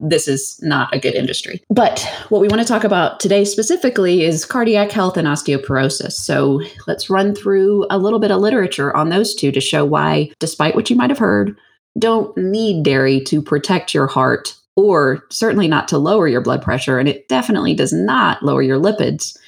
this 0.00 0.28
is 0.28 0.58
not 0.62 0.94
a 0.94 0.98
good 0.98 1.14
industry. 1.14 1.62
But 1.70 2.00
what 2.28 2.40
we 2.40 2.48
want 2.48 2.62
to 2.62 2.68
talk 2.68 2.84
about 2.84 3.20
today 3.20 3.44
specifically 3.44 4.24
is 4.24 4.44
cardiac 4.44 4.90
health 4.90 5.16
and 5.16 5.26
osteoporosis. 5.28 6.12
So 6.12 6.62
let's 6.86 7.10
run 7.10 7.34
through 7.34 7.86
a 7.90 7.98
little 7.98 8.18
bit 8.18 8.30
of 8.30 8.40
literature 8.40 8.94
on 8.96 9.08
those 9.08 9.34
two 9.34 9.52
to 9.52 9.60
show 9.60 9.84
why, 9.84 10.30
despite 10.38 10.74
what 10.74 10.90
you 10.90 10.96
might 10.96 11.10
have 11.10 11.18
heard, 11.18 11.56
don't 11.98 12.36
need 12.36 12.84
dairy 12.84 13.20
to 13.24 13.40
protect 13.40 13.94
your 13.94 14.06
heart 14.06 14.54
or 14.76 15.24
certainly 15.30 15.68
not 15.68 15.86
to 15.88 15.98
lower 15.98 16.26
your 16.26 16.40
blood 16.40 16.62
pressure. 16.62 16.98
And 16.98 17.08
it 17.08 17.28
definitely 17.28 17.74
does 17.74 17.92
not 17.92 18.42
lower 18.42 18.62
your 18.62 18.80
lipids. 18.80 19.38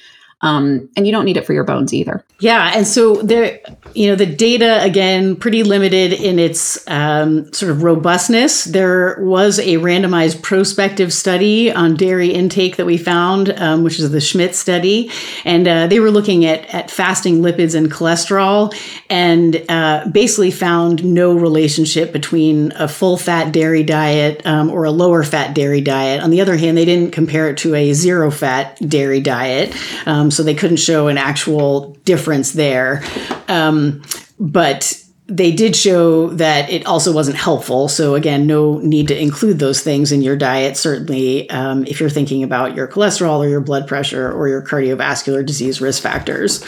Um, 0.41 0.87
and 0.95 1.07
you 1.07 1.11
don't 1.11 1.25
need 1.25 1.37
it 1.37 1.47
for 1.47 1.53
your 1.53 1.63
bones 1.63 1.95
either. 1.95 2.23
Yeah, 2.39 2.71
and 2.75 2.85
so 2.85 3.15
there, 3.23 3.59
you 3.95 4.07
know, 4.07 4.15
the 4.15 4.27
data 4.27 4.83
again 4.83 5.35
pretty 5.35 5.63
limited 5.63 6.13
in 6.13 6.37
its 6.37 6.87
um, 6.87 7.51
sort 7.51 7.71
of 7.71 7.81
robustness. 7.81 8.65
There 8.65 9.17
was 9.21 9.57
a 9.57 9.77
randomized 9.77 10.43
prospective 10.43 11.11
study 11.11 11.71
on 11.71 11.95
dairy 11.95 12.29
intake 12.29 12.75
that 12.75 12.85
we 12.85 12.97
found, 12.97 13.49
um, 13.59 13.83
which 13.83 13.99
is 13.99 14.11
the 14.11 14.21
Schmidt 14.21 14.53
study, 14.53 15.09
and 15.43 15.67
uh, 15.67 15.87
they 15.87 15.99
were 15.99 16.11
looking 16.11 16.45
at 16.45 16.71
at 16.71 16.91
fasting 16.91 17.41
lipids 17.41 17.73
and 17.73 17.91
cholesterol, 17.91 18.75
and 19.09 19.65
uh, 19.69 20.07
basically 20.09 20.51
found 20.51 21.03
no 21.03 21.33
relationship 21.33 22.13
between 22.13 22.71
a 22.73 22.87
full 22.87 23.17
fat 23.17 23.51
dairy 23.51 23.81
diet 23.81 24.45
um, 24.45 24.69
or 24.69 24.83
a 24.83 24.91
lower 24.91 25.23
fat 25.23 25.55
dairy 25.55 25.81
diet. 25.81 26.21
On 26.21 26.29
the 26.29 26.41
other 26.41 26.57
hand, 26.57 26.77
they 26.77 26.85
didn't 26.85 27.11
compare 27.11 27.49
it 27.49 27.57
to 27.57 27.73
a 27.73 27.93
zero 27.93 28.29
fat 28.29 28.77
dairy 28.87 29.19
diet. 29.19 29.75
Um, 30.05 30.26
um, 30.27 30.31
so 30.31 30.43
they 30.43 30.55
couldn't 30.55 30.77
show 30.77 31.07
an 31.07 31.17
actual 31.17 31.93
difference 32.03 32.53
there. 32.53 33.03
Um, 33.47 34.03
but 34.39 35.01
they 35.27 35.51
did 35.51 35.75
show 35.75 36.29
that 36.29 36.69
it 36.69 36.85
also 36.85 37.11
wasn't 37.13 37.37
helpful. 37.37 37.89
So, 37.89 38.15
again, 38.15 38.47
no 38.47 38.79
need 38.79 39.09
to 39.09 39.21
include 39.21 39.59
those 39.59 39.81
things 39.81 40.11
in 40.11 40.21
your 40.21 40.37
diet, 40.37 40.77
certainly 40.77 41.49
um, 41.49 41.85
if 41.85 41.99
you're 41.99 42.09
thinking 42.09 42.43
about 42.43 42.75
your 42.75 42.87
cholesterol 42.87 43.39
or 43.39 43.47
your 43.47 43.59
blood 43.59 43.87
pressure 43.87 44.31
or 44.31 44.47
your 44.47 44.61
cardiovascular 44.61 45.45
disease 45.45 45.81
risk 45.81 46.01
factors. 46.01 46.63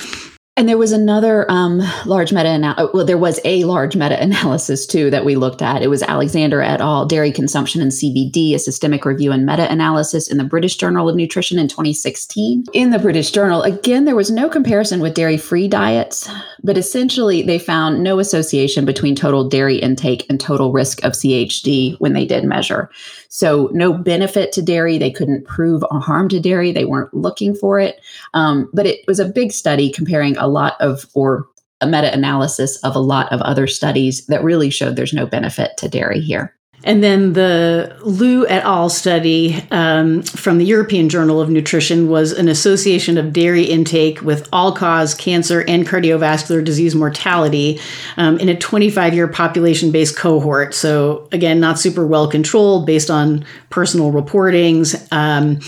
And 0.59 0.67
there 0.67 0.77
was 0.77 0.91
another 0.91 1.49
um, 1.49 1.81
large 2.05 2.33
meta 2.33 2.49
analysis. 2.49 2.89
Well, 2.93 3.05
there 3.05 3.17
was 3.17 3.39
a 3.45 3.63
large 3.63 3.95
meta 3.95 4.21
analysis 4.21 4.85
too 4.85 5.09
that 5.09 5.23
we 5.23 5.37
looked 5.37 5.61
at. 5.61 5.81
It 5.81 5.87
was 5.87 6.03
Alexander 6.03 6.61
et 6.61 6.81
al. 6.81 7.05
Dairy 7.05 7.31
Consumption 7.31 7.81
and 7.81 7.91
CVD, 7.91 8.53
a 8.53 8.59
systemic 8.59 9.05
review 9.05 9.31
and 9.31 9.45
meta 9.45 9.71
analysis 9.71 10.29
in 10.29 10.37
the 10.37 10.43
British 10.43 10.75
Journal 10.75 11.07
of 11.07 11.15
Nutrition 11.15 11.57
in 11.59 11.69
2016. 11.69 12.65
In 12.73 12.89
the 12.89 12.99
British 12.99 13.31
Journal, 13.31 13.61
again, 13.61 14.03
there 14.03 14.17
was 14.17 14.31
no 14.31 14.49
comparison 14.49 14.99
with 14.99 15.13
dairy 15.13 15.37
free 15.37 15.69
diets, 15.69 16.29
but 16.61 16.77
essentially 16.77 17.41
they 17.41 17.57
found 17.57 18.03
no 18.03 18.19
association 18.19 18.83
between 18.83 19.15
total 19.15 19.47
dairy 19.47 19.77
intake 19.77 20.25
and 20.29 20.41
total 20.41 20.73
risk 20.73 21.01
of 21.05 21.13
CHD 21.13 21.97
when 22.01 22.11
they 22.11 22.25
did 22.25 22.43
measure. 22.43 22.89
So, 23.29 23.69
no 23.73 23.93
benefit 23.93 24.51
to 24.53 24.61
dairy. 24.61 24.97
They 24.97 25.11
couldn't 25.11 25.45
prove 25.45 25.83
a 25.91 25.99
harm 25.99 26.29
to 26.29 26.39
dairy. 26.39 26.71
They 26.71 26.85
weren't 26.85 27.13
looking 27.13 27.55
for 27.55 27.79
it. 27.79 28.01
Um, 28.33 28.69
but 28.73 28.85
it 28.85 29.01
was 29.07 29.19
a 29.19 29.25
big 29.25 29.51
study 29.51 29.91
comparing 29.91 30.35
a 30.37 30.47
lot 30.47 30.75
of, 30.79 31.05
or 31.13 31.47
a 31.81 31.87
meta 31.87 32.13
analysis 32.13 32.77
of 32.83 32.95
a 32.95 32.99
lot 32.99 33.31
of 33.31 33.41
other 33.41 33.67
studies 33.67 34.25
that 34.25 34.43
really 34.43 34.69
showed 34.69 34.95
there's 34.95 35.13
no 35.13 35.25
benefit 35.25 35.77
to 35.77 35.87
dairy 35.87 36.19
here. 36.19 36.55
And 36.83 37.03
then 37.03 37.33
the 37.33 37.95
Liu 38.03 38.47
et 38.47 38.63
al. 38.63 38.89
study 38.89 39.61
um, 39.71 40.23
from 40.23 40.57
the 40.57 40.65
European 40.65 41.09
Journal 41.09 41.41
of 41.41 41.49
Nutrition 41.49 42.09
was 42.09 42.31
an 42.31 42.47
association 42.47 43.17
of 43.17 43.33
dairy 43.33 43.63
intake 43.63 44.21
with 44.21 44.47
all 44.53 44.73
cause 44.73 45.13
cancer 45.13 45.63
and 45.67 45.85
cardiovascular 45.85 46.63
disease 46.63 46.95
mortality 46.95 47.79
um, 48.17 48.37
in 48.39 48.49
a 48.49 48.57
25 48.57 49.13
year 49.13 49.27
population 49.27 49.91
based 49.91 50.17
cohort. 50.17 50.73
So, 50.73 51.27
again, 51.31 51.59
not 51.59 51.79
super 51.79 52.05
well 52.07 52.29
controlled 52.29 52.85
based 52.85 53.09
on 53.09 53.45
personal 53.69 54.11
reportings. 54.11 54.95
Um, 55.11 55.59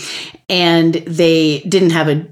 and 0.48 0.94
they 0.94 1.60
didn't 1.60 1.90
have 1.90 2.08
a 2.08 2.26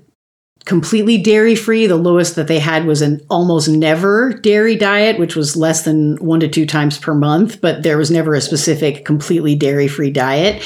completely 0.64 1.18
dairy 1.18 1.56
free. 1.56 1.86
The 1.86 1.96
lowest 1.96 2.36
that 2.36 2.46
they 2.46 2.58
had 2.58 2.84
was 2.84 3.02
an 3.02 3.20
almost 3.30 3.68
never 3.68 4.32
dairy 4.32 4.76
diet, 4.76 5.18
which 5.18 5.34
was 5.34 5.56
less 5.56 5.84
than 5.84 6.16
one 6.16 6.40
to 6.40 6.48
two 6.48 6.66
times 6.66 6.98
per 6.98 7.14
month, 7.14 7.60
but 7.60 7.82
there 7.82 7.96
was 7.96 8.10
never 8.10 8.34
a 8.34 8.40
specific 8.40 9.04
completely 9.04 9.54
dairy 9.54 9.88
free 9.88 10.10
diet. 10.10 10.62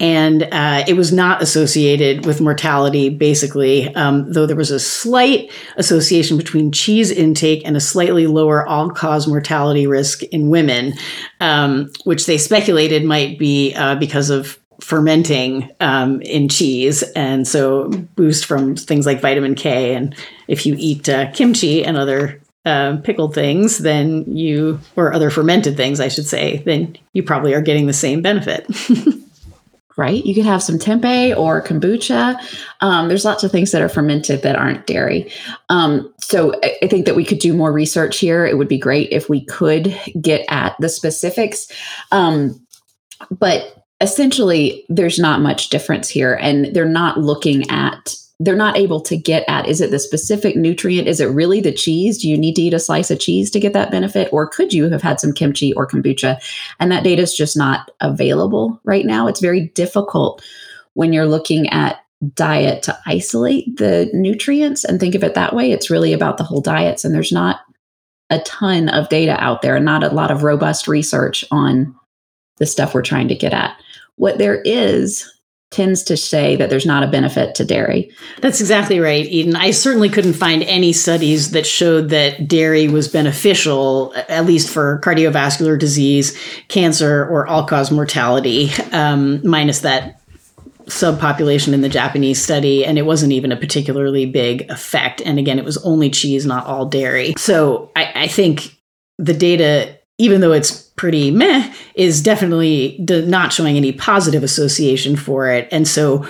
And 0.00 0.42
uh, 0.50 0.84
it 0.88 0.94
was 0.94 1.12
not 1.12 1.42
associated 1.42 2.26
with 2.26 2.40
mortality, 2.40 3.10
basically, 3.10 3.94
um, 3.94 4.32
though 4.32 4.46
there 4.46 4.56
was 4.56 4.70
a 4.70 4.80
slight 4.80 5.52
association 5.76 6.36
between 6.36 6.72
cheese 6.72 7.10
intake 7.10 7.62
and 7.64 7.76
a 7.76 7.80
slightly 7.80 8.26
lower 8.26 8.66
all 8.66 8.90
cause 8.90 9.26
mortality 9.26 9.86
risk 9.86 10.22
in 10.24 10.48
women, 10.48 10.94
um, 11.40 11.90
which 12.04 12.26
they 12.26 12.38
speculated 12.38 13.04
might 13.04 13.38
be 13.38 13.74
uh, 13.74 13.94
because 13.94 14.30
of 14.30 14.58
fermenting 14.84 15.70
um, 15.80 16.20
in 16.20 16.46
cheese, 16.48 17.02
and 17.16 17.48
so 17.48 17.88
boost 18.16 18.44
from 18.44 18.76
things 18.76 19.06
like 19.06 19.22
vitamin 19.22 19.54
K. 19.54 19.94
And 19.94 20.14
if 20.46 20.66
you 20.66 20.76
eat 20.78 21.08
uh, 21.08 21.30
kimchi 21.32 21.82
and 21.82 21.96
other 21.96 22.40
uh, 22.66 22.98
pickled 22.98 23.34
things, 23.34 23.78
then 23.78 24.24
you, 24.26 24.78
or 24.94 25.14
other 25.14 25.30
fermented 25.30 25.76
things, 25.76 26.00
I 26.00 26.08
should 26.08 26.26
say, 26.26 26.58
then 26.66 26.98
you 27.14 27.22
probably 27.22 27.54
are 27.54 27.62
getting 27.62 27.86
the 27.86 27.94
same 27.94 28.20
benefit. 28.20 28.66
right? 29.96 30.24
You 30.24 30.34
could 30.34 30.44
have 30.44 30.62
some 30.62 30.78
tempeh 30.78 31.34
or 31.34 31.62
kombucha. 31.62 32.36
Um, 32.82 33.08
there's 33.08 33.24
lots 33.24 33.42
of 33.42 33.50
things 33.50 33.70
that 33.70 33.80
are 33.80 33.88
fermented 33.88 34.42
that 34.42 34.56
aren't 34.56 34.86
dairy. 34.86 35.32
Um, 35.70 36.12
so 36.20 36.52
I, 36.62 36.76
I 36.82 36.88
think 36.88 37.06
that 37.06 37.16
we 37.16 37.24
could 37.24 37.38
do 37.38 37.54
more 37.54 37.72
research 37.72 38.18
here. 38.18 38.44
It 38.44 38.58
would 38.58 38.68
be 38.68 38.78
great 38.78 39.10
if 39.12 39.30
we 39.30 39.46
could 39.46 39.98
get 40.20 40.44
at 40.48 40.76
the 40.78 40.90
specifics. 40.90 41.68
Um, 42.12 42.60
but 43.30 43.83
essentially 44.00 44.84
there's 44.88 45.18
not 45.18 45.40
much 45.40 45.70
difference 45.70 46.08
here 46.08 46.34
and 46.34 46.74
they're 46.74 46.84
not 46.84 47.18
looking 47.18 47.68
at 47.70 48.16
they're 48.40 48.56
not 48.56 48.76
able 48.76 49.00
to 49.00 49.16
get 49.16 49.44
at 49.48 49.68
is 49.68 49.80
it 49.80 49.92
the 49.92 49.98
specific 49.98 50.56
nutrient? 50.56 51.06
Is 51.06 51.20
it 51.20 51.26
really 51.26 51.60
the 51.60 51.72
cheese? 51.72 52.20
Do 52.20 52.28
you 52.28 52.36
need 52.36 52.56
to 52.56 52.62
eat 52.62 52.74
a 52.74 52.80
slice 52.80 53.10
of 53.10 53.20
cheese 53.20 53.48
to 53.52 53.60
get 53.60 53.72
that 53.74 53.92
benefit? 53.92 54.28
Or 54.32 54.48
could 54.48 54.72
you 54.72 54.90
have 54.90 55.02
had 55.02 55.20
some 55.20 55.32
kimchi 55.32 55.72
or 55.74 55.86
kombucha? 55.86 56.42
And 56.80 56.90
that 56.90 57.04
data 57.04 57.22
is 57.22 57.34
just 57.34 57.56
not 57.56 57.92
available 58.00 58.80
right 58.84 59.06
now. 59.06 59.28
It's 59.28 59.40
very 59.40 59.68
difficult 59.68 60.44
when 60.94 61.12
you're 61.12 61.26
looking 61.26 61.68
at 61.70 62.00
diet 62.34 62.82
to 62.84 62.98
isolate 63.06 63.76
the 63.76 64.10
nutrients 64.12 64.84
and 64.84 64.98
think 64.98 65.14
of 65.14 65.22
it 65.22 65.34
that 65.34 65.54
way. 65.54 65.70
It's 65.70 65.90
really 65.90 66.12
about 66.12 66.36
the 66.36 66.44
whole 66.44 66.60
diets 66.60 67.04
and 67.04 67.14
there's 67.14 67.32
not 67.32 67.60
a 68.30 68.40
ton 68.40 68.88
of 68.88 69.08
data 69.08 69.36
out 69.42 69.62
there 69.62 69.76
and 69.76 69.84
not 69.84 70.02
a 70.02 70.08
lot 70.08 70.30
of 70.30 70.42
robust 70.42 70.88
research 70.88 71.44
on 71.50 71.94
the 72.58 72.66
stuff 72.66 72.94
we're 72.94 73.02
trying 73.02 73.28
to 73.28 73.34
get 73.34 73.52
at 73.52 73.76
what 74.16 74.38
there 74.38 74.60
is 74.62 75.30
tends 75.74 76.04
to 76.04 76.16
say 76.16 76.54
that 76.54 76.70
there's 76.70 76.86
not 76.86 77.02
a 77.02 77.08
benefit 77.08 77.56
to 77.56 77.64
dairy. 77.64 78.08
That's 78.40 78.60
exactly 78.60 79.00
right, 79.00 79.26
Eden. 79.26 79.56
I 79.56 79.72
certainly 79.72 80.08
couldn't 80.08 80.34
find 80.34 80.62
any 80.62 80.92
studies 80.92 81.50
that 81.50 81.66
showed 81.66 82.10
that 82.10 82.46
dairy 82.46 82.86
was 82.86 83.08
beneficial, 83.08 84.14
at 84.28 84.46
least 84.46 84.70
for 84.70 85.00
cardiovascular 85.00 85.76
disease, 85.76 86.38
cancer, 86.68 87.26
or 87.26 87.48
all 87.48 87.66
cause 87.66 87.90
mortality, 87.90 88.70
um, 88.92 89.44
minus 89.46 89.80
that 89.80 90.20
subpopulation 90.84 91.72
in 91.72 91.80
the 91.80 91.88
Japanese 91.88 92.40
study, 92.40 92.84
and 92.84 92.96
it 92.96 93.02
wasn't 93.02 93.32
even 93.32 93.50
a 93.50 93.56
particularly 93.56 94.26
big 94.26 94.70
effect. 94.70 95.20
And 95.22 95.40
again, 95.40 95.58
it 95.58 95.64
was 95.64 95.78
only 95.78 96.08
cheese, 96.08 96.46
not 96.46 96.66
all 96.66 96.86
dairy. 96.86 97.34
So 97.36 97.90
I, 97.96 98.12
I 98.14 98.26
think 98.28 98.78
the 99.18 99.34
data 99.34 99.98
even 100.18 100.40
though 100.40 100.52
it's 100.52 100.83
pretty 101.04 101.30
meh, 101.30 101.70
is 101.94 102.22
definitely 102.22 102.96
not 102.98 103.52
showing 103.52 103.76
any 103.76 103.92
positive 103.92 104.42
association 104.42 105.16
for 105.16 105.50
it. 105.50 105.68
And 105.70 105.86
so, 105.86 106.26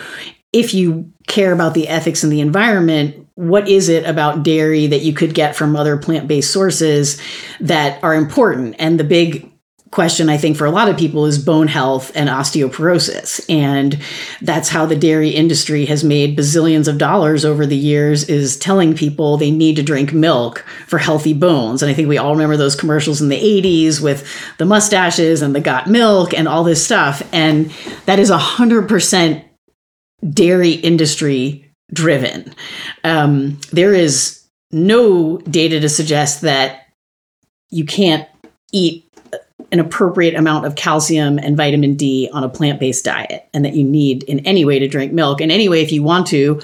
if 0.52 0.74
you 0.74 1.12
care 1.28 1.52
about 1.52 1.74
the 1.74 1.86
ethics 1.86 2.24
and 2.24 2.32
the 2.32 2.40
environment, 2.40 3.24
what 3.36 3.68
is 3.68 3.88
it 3.88 4.04
about 4.04 4.42
dairy 4.42 4.88
that 4.88 5.02
you 5.02 5.12
could 5.12 5.32
get 5.32 5.54
from 5.54 5.76
other 5.76 5.96
plant 5.96 6.26
based 6.26 6.52
sources 6.52 7.22
that 7.60 8.02
are 8.02 8.16
important? 8.16 8.74
And 8.80 8.98
the 8.98 9.04
big 9.04 9.48
question 9.94 10.28
I 10.28 10.36
think 10.36 10.56
for 10.56 10.64
a 10.64 10.72
lot 10.72 10.88
of 10.88 10.96
people 10.98 11.24
is 11.24 11.38
bone 11.38 11.68
health 11.68 12.10
and 12.16 12.28
osteoporosis. 12.28 13.48
And 13.48 14.02
that's 14.42 14.68
how 14.68 14.86
the 14.86 14.96
dairy 14.96 15.30
industry 15.30 15.86
has 15.86 16.02
made 16.02 16.36
bazillions 16.36 16.88
of 16.88 16.98
dollars 16.98 17.44
over 17.44 17.64
the 17.64 17.76
years 17.76 18.28
is 18.28 18.58
telling 18.58 18.96
people 18.96 19.36
they 19.36 19.52
need 19.52 19.76
to 19.76 19.84
drink 19.84 20.12
milk 20.12 20.66
for 20.88 20.98
healthy 20.98 21.32
bones. 21.32 21.80
And 21.80 21.90
I 21.90 21.94
think 21.94 22.08
we 22.08 22.18
all 22.18 22.32
remember 22.32 22.56
those 22.56 22.74
commercials 22.74 23.22
in 23.22 23.28
the 23.28 23.40
80s 23.40 24.00
with 24.00 24.28
the 24.58 24.66
mustaches 24.66 25.42
and 25.42 25.54
the 25.54 25.60
got 25.60 25.86
milk 25.86 26.34
and 26.34 26.48
all 26.48 26.64
this 26.64 26.84
stuff. 26.84 27.22
And 27.32 27.70
that 28.06 28.18
is 28.18 28.32
100% 28.32 29.44
dairy 30.28 30.72
industry 30.72 31.70
driven. 31.92 32.52
Um, 33.04 33.60
there 33.70 33.94
is 33.94 34.44
no 34.72 35.38
data 35.38 35.78
to 35.78 35.88
suggest 35.88 36.40
that 36.40 36.88
you 37.70 37.84
can't 37.84 38.28
eat 38.72 39.03
an 39.74 39.80
appropriate 39.80 40.36
amount 40.36 40.64
of 40.64 40.76
calcium 40.76 41.36
and 41.36 41.56
vitamin 41.56 41.96
D 41.96 42.30
on 42.32 42.44
a 42.44 42.48
plant 42.48 42.78
based 42.78 43.04
diet, 43.04 43.48
and 43.52 43.64
that 43.64 43.74
you 43.74 43.82
need 43.82 44.22
in 44.22 44.38
any 44.46 44.64
way 44.64 44.78
to 44.78 44.86
drink 44.86 45.12
milk. 45.12 45.40
And 45.40 45.50
anyway, 45.50 45.82
if 45.82 45.90
you 45.90 46.00
want 46.00 46.28
to, 46.28 46.62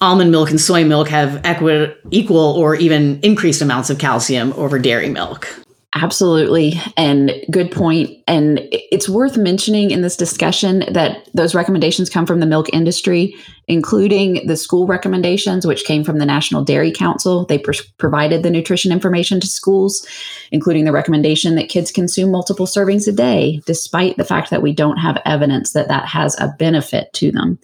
almond 0.00 0.30
milk 0.30 0.50
and 0.50 0.60
soy 0.60 0.84
milk 0.84 1.08
have 1.08 1.44
equi- 1.44 1.92
equal 2.12 2.52
or 2.52 2.76
even 2.76 3.18
increased 3.22 3.62
amounts 3.62 3.90
of 3.90 3.98
calcium 3.98 4.52
over 4.52 4.78
dairy 4.78 5.08
milk. 5.08 5.65
Absolutely. 5.96 6.74
And 6.98 7.32
good 7.50 7.70
point. 7.70 8.10
And 8.28 8.60
it's 8.70 9.08
worth 9.08 9.38
mentioning 9.38 9.90
in 9.90 10.02
this 10.02 10.14
discussion 10.14 10.84
that 10.92 11.26
those 11.32 11.54
recommendations 11.54 12.10
come 12.10 12.26
from 12.26 12.40
the 12.40 12.46
milk 12.46 12.68
industry, 12.74 13.34
including 13.66 14.46
the 14.46 14.58
school 14.58 14.86
recommendations, 14.86 15.66
which 15.66 15.86
came 15.86 16.04
from 16.04 16.18
the 16.18 16.26
National 16.26 16.62
Dairy 16.62 16.92
Council. 16.92 17.46
They 17.46 17.56
pr- 17.56 17.72
provided 17.96 18.42
the 18.42 18.50
nutrition 18.50 18.92
information 18.92 19.40
to 19.40 19.46
schools, 19.46 20.06
including 20.52 20.84
the 20.84 20.92
recommendation 20.92 21.54
that 21.54 21.70
kids 21.70 21.90
consume 21.90 22.30
multiple 22.30 22.66
servings 22.66 23.08
a 23.08 23.12
day, 23.12 23.62
despite 23.64 24.18
the 24.18 24.24
fact 24.24 24.50
that 24.50 24.60
we 24.60 24.74
don't 24.74 24.98
have 24.98 25.22
evidence 25.24 25.72
that 25.72 25.88
that 25.88 26.04
has 26.04 26.38
a 26.38 26.54
benefit 26.58 27.10
to 27.14 27.32
them. 27.32 27.58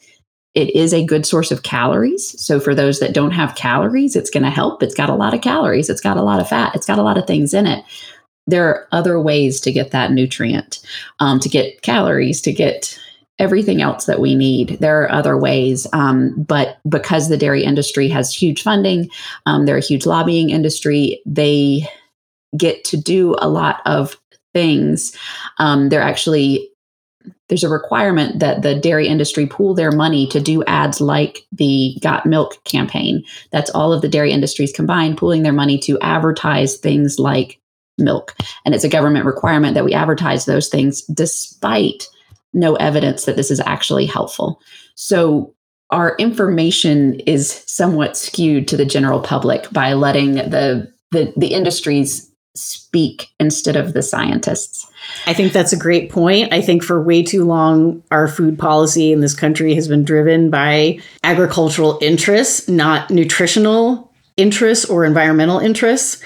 It 0.54 0.74
is 0.74 0.94
a 0.94 1.04
good 1.04 1.26
source 1.26 1.50
of 1.50 1.64
calories. 1.64 2.34
So, 2.42 2.60
for 2.60 2.74
those 2.74 3.00
that 3.00 3.14
don't 3.14 3.30
have 3.30 3.54
calories, 3.54 4.16
it's 4.16 4.28
going 4.28 4.42
to 4.42 4.50
help. 4.50 4.82
It's 4.82 4.94
got 4.94 5.08
a 5.08 5.14
lot 5.14 5.34
of 5.34 5.40
calories, 5.40 5.90
it's 5.90 6.00
got 6.00 6.18
a 6.18 6.22
lot 6.22 6.40
of 6.40 6.48
fat, 6.48 6.74
it's 6.74 6.86
got 6.86 6.98
a 6.98 7.02
lot 7.02 7.18
of 7.18 7.26
things 7.26 7.52
in 7.52 7.66
it 7.66 7.84
there 8.46 8.68
are 8.68 8.88
other 8.92 9.20
ways 9.20 9.60
to 9.60 9.72
get 9.72 9.90
that 9.92 10.12
nutrient, 10.12 10.80
um, 11.20 11.38
to 11.40 11.48
get 11.48 11.82
calories, 11.82 12.40
to 12.42 12.52
get 12.52 12.98
everything 13.38 13.80
else 13.80 14.04
that 14.06 14.20
we 14.20 14.34
need. 14.34 14.78
There 14.80 15.02
are 15.02 15.10
other 15.10 15.36
ways, 15.36 15.86
um, 15.92 16.34
but 16.42 16.78
because 16.88 17.28
the 17.28 17.36
dairy 17.36 17.64
industry 17.64 18.08
has 18.08 18.34
huge 18.34 18.62
funding, 18.62 19.10
um, 19.46 19.66
they're 19.66 19.78
a 19.78 19.80
huge 19.80 20.06
lobbying 20.06 20.50
industry. 20.50 21.20
They 21.24 21.88
get 22.56 22.84
to 22.84 22.96
do 22.96 23.34
a 23.38 23.48
lot 23.48 23.80
of 23.86 24.16
things. 24.52 25.16
Um, 25.58 25.88
they're 25.88 26.02
actually 26.02 26.68
there's 27.48 27.64
a 27.64 27.68
requirement 27.68 28.40
that 28.40 28.62
the 28.62 28.74
dairy 28.74 29.06
industry 29.06 29.46
pool 29.46 29.74
their 29.74 29.92
money 29.92 30.26
to 30.26 30.40
do 30.40 30.64
ads 30.64 31.00
like 31.00 31.46
the 31.52 31.96
Got 32.00 32.26
Milk 32.26 32.62
campaign. 32.64 33.22
That's 33.50 33.70
all 33.70 33.92
of 33.92 34.02
the 34.02 34.08
dairy 34.08 34.32
industries 34.32 34.72
combined 34.72 35.18
pooling 35.18 35.42
their 35.42 35.52
money 35.52 35.78
to 35.80 36.00
advertise 36.00 36.76
things 36.76 37.18
like 37.18 37.60
milk. 37.98 38.34
And 38.64 38.74
it's 38.74 38.84
a 38.84 38.88
government 38.88 39.26
requirement 39.26 39.74
that 39.74 39.84
we 39.84 39.94
advertise 39.94 40.44
those 40.44 40.68
things 40.68 41.02
despite 41.06 42.08
no 42.52 42.74
evidence 42.76 43.24
that 43.24 43.36
this 43.36 43.50
is 43.50 43.60
actually 43.60 44.06
helpful. 44.06 44.60
So 44.94 45.54
our 45.90 46.16
information 46.16 47.20
is 47.20 47.62
somewhat 47.66 48.16
skewed 48.16 48.66
to 48.68 48.76
the 48.76 48.84
general 48.84 49.20
public 49.20 49.70
by 49.70 49.92
letting 49.92 50.34
the 50.34 50.92
the, 51.12 51.30
the 51.36 51.48
industries 51.48 52.32
speak 52.54 53.28
instead 53.38 53.76
of 53.76 53.92
the 53.92 54.02
scientists. 54.02 54.90
I 55.26 55.34
think 55.34 55.52
that's 55.52 55.72
a 55.72 55.78
great 55.78 56.10
point. 56.10 56.52
I 56.52 56.60
think 56.60 56.82
for 56.82 57.02
way 57.02 57.22
too 57.22 57.44
long, 57.44 58.02
our 58.10 58.28
food 58.28 58.58
policy 58.58 59.12
in 59.12 59.20
this 59.20 59.34
country 59.34 59.74
has 59.74 59.88
been 59.88 60.04
driven 60.04 60.50
by 60.50 61.00
agricultural 61.22 61.98
interests, 62.00 62.68
not 62.68 63.10
nutritional 63.10 64.12
interests 64.36 64.84
or 64.86 65.04
environmental 65.04 65.58
interests. 65.58 66.22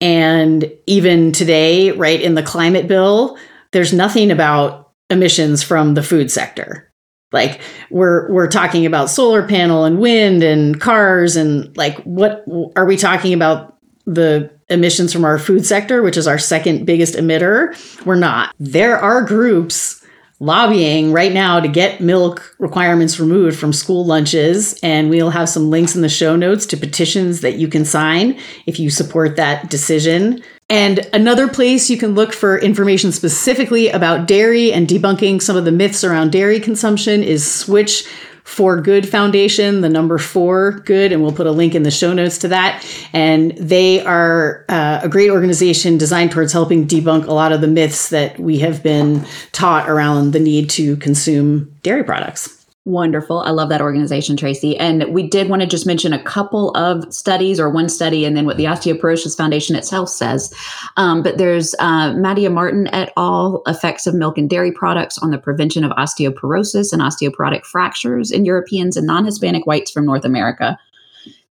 And 0.00 0.72
even 0.86 1.32
today, 1.32 1.90
right 1.90 2.20
in 2.20 2.34
the 2.34 2.42
climate 2.42 2.88
bill, 2.88 3.36
there's 3.72 3.92
nothing 3.92 4.30
about 4.30 4.92
emissions 5.10 5.62
from 5.62 5.94
the 5.94 6.02
food 6.02 6.30
sector. 6.30 6.90
Like 7.32 7.60
we're 7.90 8.30
we're 8.32 8.48
talking 8.48 8.86
about 8.86 9.10
solar 9.10 9.46
panel 9.46 9.84
and 9.84 10.00
wind 10.00 10.42
and 10.42 10.80
cars 10.80 11.36
and 11.36 11.76
like 11.76 11.96
what 12.02 12.44
are 12.74 12.86
we 12.86 12.96
talking 12.96 13.32
about 13.32 13.78
the 14.04 14.50
emissions 14.68 15.12
from 15.12 15.24
our 15.24 15.38
food 15.38 15.64
sector, 15.64 16.02
which 16.02 16.16
is 16.16 16.26
our 16.26 16.38
second 16.38 16.86
biggest 16.86 17.14
emitter? 17.14 17.74
We're 18.04 18.16
not. 18.16 18.54
There 18.58 18.98
are 18.98 19.22
groups 19.22 19.99
lobbying 20.40 21.12
right 21.12 21.32
now 21.32 21.60
to 21.60 21.68
get 21.68 22.00
milk 22.00 22.56
requirements 22.58 23.20
removed 23.20 23.58
from 23.58 23.72
school 23.72 24.04
lunches. 24.04 24.78
And 24.82 25.10
we'll 25.10 25.30
have 25.30 25.48
some 25.48 25.70
links 25.70 25.94
in 25.94 26.02
the 26.02 26.08
show 26.08 26.34
notes 26.34 26.66
to 26.66 26.76
petitions 26.76 27.42
that 27.42 27.56
you 27.56 27.68
can 27.68 27.84
sign 27.84 28.38
if 28.66 28.80
you 28.80 28.90
support 28.90 29.36
that 29.36 29.70
decision. 29.70 30.42
And 30.70 31.00
another 31.12 31.48
place 31.48 31.90
you 31.90 31.98
can 31.98 32.14
look 32.14 32.32
for 32.32 32.56
information 32.56 33.12
specifically 33.12 33.88
about 33.88 34.26
dairy 34.26 34.72
and 34.72 34.88
debunking 34.88 35.42
some 35.42 35.56
of 35.56 35.64
the 35.64 35.72
myths 35.72 36.04
around 36.04 36.32
dairy 36.32 36.60
consumption 36.60 37.22
is 37.22 37.44
Switch 37.44 38.04
For 38.44 38.80
Good 38.80 39.08
Foundation, 39.08 39.80
the 39.80 39.88
number 39.88 40.18
four 40.18 40.80
good, 40.80 41.12
and 41.12 41.22
we'll 41.22 41.32
put 41.32 41.46
a 41.46 41.52
link 41.52 41.74
in 41.74 41.82
the 41.82 41.90
show 41.90 42.12
notes 42.12 42.38
to 42.38 42.48
that. 42.48 42.84
And 43.12 43.52
they 43.52 44.04
are 44.04 44.64
uh, 44.68 45.00
a 45.02 45.08
great 45.08 45.30
organization 45.30 45.98
designed 45.98 46.32
towards 46.32 46.52
helping 46.52 46.86
debunk 46.86 47.26
a 47.26 47.32
lot 47.32 47.52
of 47.52 47.60
the 47.60 47.68
myths 47.68 48.10
that 48.10 48.38
we 48.38 48.58
have 48.60 48.82
been 48.82 49.24
taught 49.52 49.88
around 49.88 50.32
the 50.32 50.40
need 50.40 50.70
to 50.70 50.96
consume 50.96 51.74
dairy 51.82 52.04
products. 52.04 52.59
Wonderful. 52.86 53.40
I 53.40 53.50
love 53.50 53.68
that 53.68 53.82
organization, 53.82 54.38
Tracy. 54.38 54.74
And 54.78 55.12
we 55.12 55.28
did 55.28 55.50
want 55.50 55.60
to 55.60 55.68
just 55.68 55.86
mention 55.86 56.14
a 56.14 56.22
couple 56.22 56.70
of 56.70 57.12
studies 57.12 57.60
or 57.60 57.68
one 57.68 57.90
study 57.90 58.24
and 58.24 58.34
then 58.34 58.46
what 58.46 58.56
the 58.56 58.64
Osteoporosis 58.64 59.36
Foundation 59.36 59.76
itself 59.76 60.08
says. 60.08 60.52
Um, 60.96 61.22
but 61.22 61.36
there's 61.36 61.74
uh, 61.78 62.14
Matía-Martín 62.14 62.88
et 62.92 63.12
al. 63.18 63.62
effects 63.66 64.06
of 64.06 64.14
milk 64.14 64.38
and 64.38 64.48
dairy 64.48 64.72
products 64.72 65.18
on 65.18 65.30
the 65.30 65.36
prevention 65.36 65.84
of 65.84 65.90
osteoporosis 65.92 66.90
and 66.90 67.02
osteoporotic 67.02 67.66
fractures 67.66 68.30
in 68.30 68.46
Europeans 68.46 68.96
and 68.96 69.06
non 69.06 69.26
Hispanic 69.26 69.66
whites 69.66 69.90
from 69.90 70.06
North 70.06 70.24
America. 70.24 70.78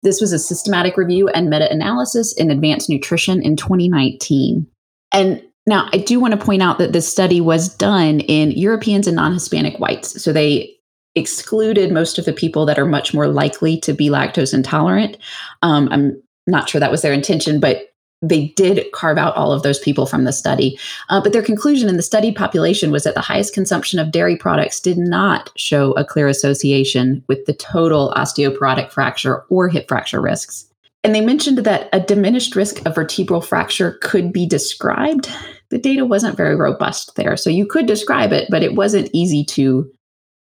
This 0.02 0.20
was 0.20 0.32
a 0.32 0.40
systematic 0.40 0.96
review 0.96 1.28
and 1.28 1.48
meta 1.48 1.70
analysis 1.70 2.32
in 2.32 2.50
advanced 2.50 2.90
nutrition 2.90 3.40
in 3.40 3.54
2019. 3.54 4.66
And 5.12 5.40
now, 5.68 5.88
I 5.92 5.98
do 5.98 6.18
want 6.18 6.34
to 6.34 6.44
point 6.44 6.62
out 6.62 6.78
that 6.78 6.92
this 6.92 7.08
study 7.08 7.40
was 7.40 7.72
done 7.72 8.18
in 8.20 8.50
Europeans 8.50 9.06
and 9.06 9.14
non 9.14 9.32
Hispanic 9.32 9.78
whites. 9.78 10.20
So 10.20 10.32
they 10.32 10.76
excluded 11.14 11.92
most 11.92 12.18
of 12.18 12.24
the 12.24 12.32
people 12.32 12.66
that 12.66 12.78
are 12.78 12.86
much 12.86 13.12
more 13.12 13.28
likely 13.28 13.78
to 13.80 13.92
be 13.92 14.08
lactose 14.08 14.54
intolerant. 14.54 15.18
Um, 15.62 15.88
I'm 15.90 16.22
not 16.46 16.68
sure 16.68 16.80
that 16.80 16.90
was 16.90 17.02
their 17.02 17.12
intention, 17.12 17.60
but 17.60 17.92
they 18.22 18.48
did 18.56 18.86
carve 18.92 19.18
out 19.18 19.34
all 19.34 19.52
of 19.52 19.62
those 19.62 19.80
people 19.80 20.06
from 20.06 20.24
the 20.24 20.32
study. 20.32 20.78
Uh, 21.08 21.20
but 21.20 21.32
their 21.32 21.42
conclusion 21.42 21.88
in 21.88 21.96
the 21.96 22.02
studied 22.02 22.36
population 22.36 22.92
was 22.92 23.02
that 23.02 23.14
the 23.14 23.20
highest 23.20 23.52
consumption 23.52 23.98
of 23.98 24.12
dairy 24.12 24.36
products 24.36 24.80
did 24.80 24.96
not 24.96 25.50
show 25.56 25.92
a 25.92 26.04
clear 26.04 26.28
association 26.28 27.24
with 27.26 27.44
the 27.46 27.52
total 27.52 28.12
osteoporotic 28.16 28.90
fracture 28.90 29.42
or 29.48 29.68
hip 29.68 29.88
fracture 29.88 30.20
risks. 30.20 30.68
And 31.04 31.16
they 31.16 31.20
mentioned 31.20 31.58
that 31.58 31.88
a 31.92 31.98
diminished 31.98 32.54
risk 32.54 32.84
of 32.86 32.94
vertebral 32.94 33.40
fracture 33.40 33.98
could 34.02 34.32
be 34.32 34.46
described. 34.46 35.28
The 35.70 35.78
data 35.78 36.04
wasn't 36.04 36.36
very 36.36 36.54
robust 36.54 37.16
there. 37.16 37.36
So 37.36 37.50
you 37.50 37.66
could 37.66 37.86
describe 37.86 38.32
it, 38.32 38.46
but 38.50 38.62
it 38.62 38.76
wasn't 38.76 39.10
easy 39.12 39.44
to 39.46 39.90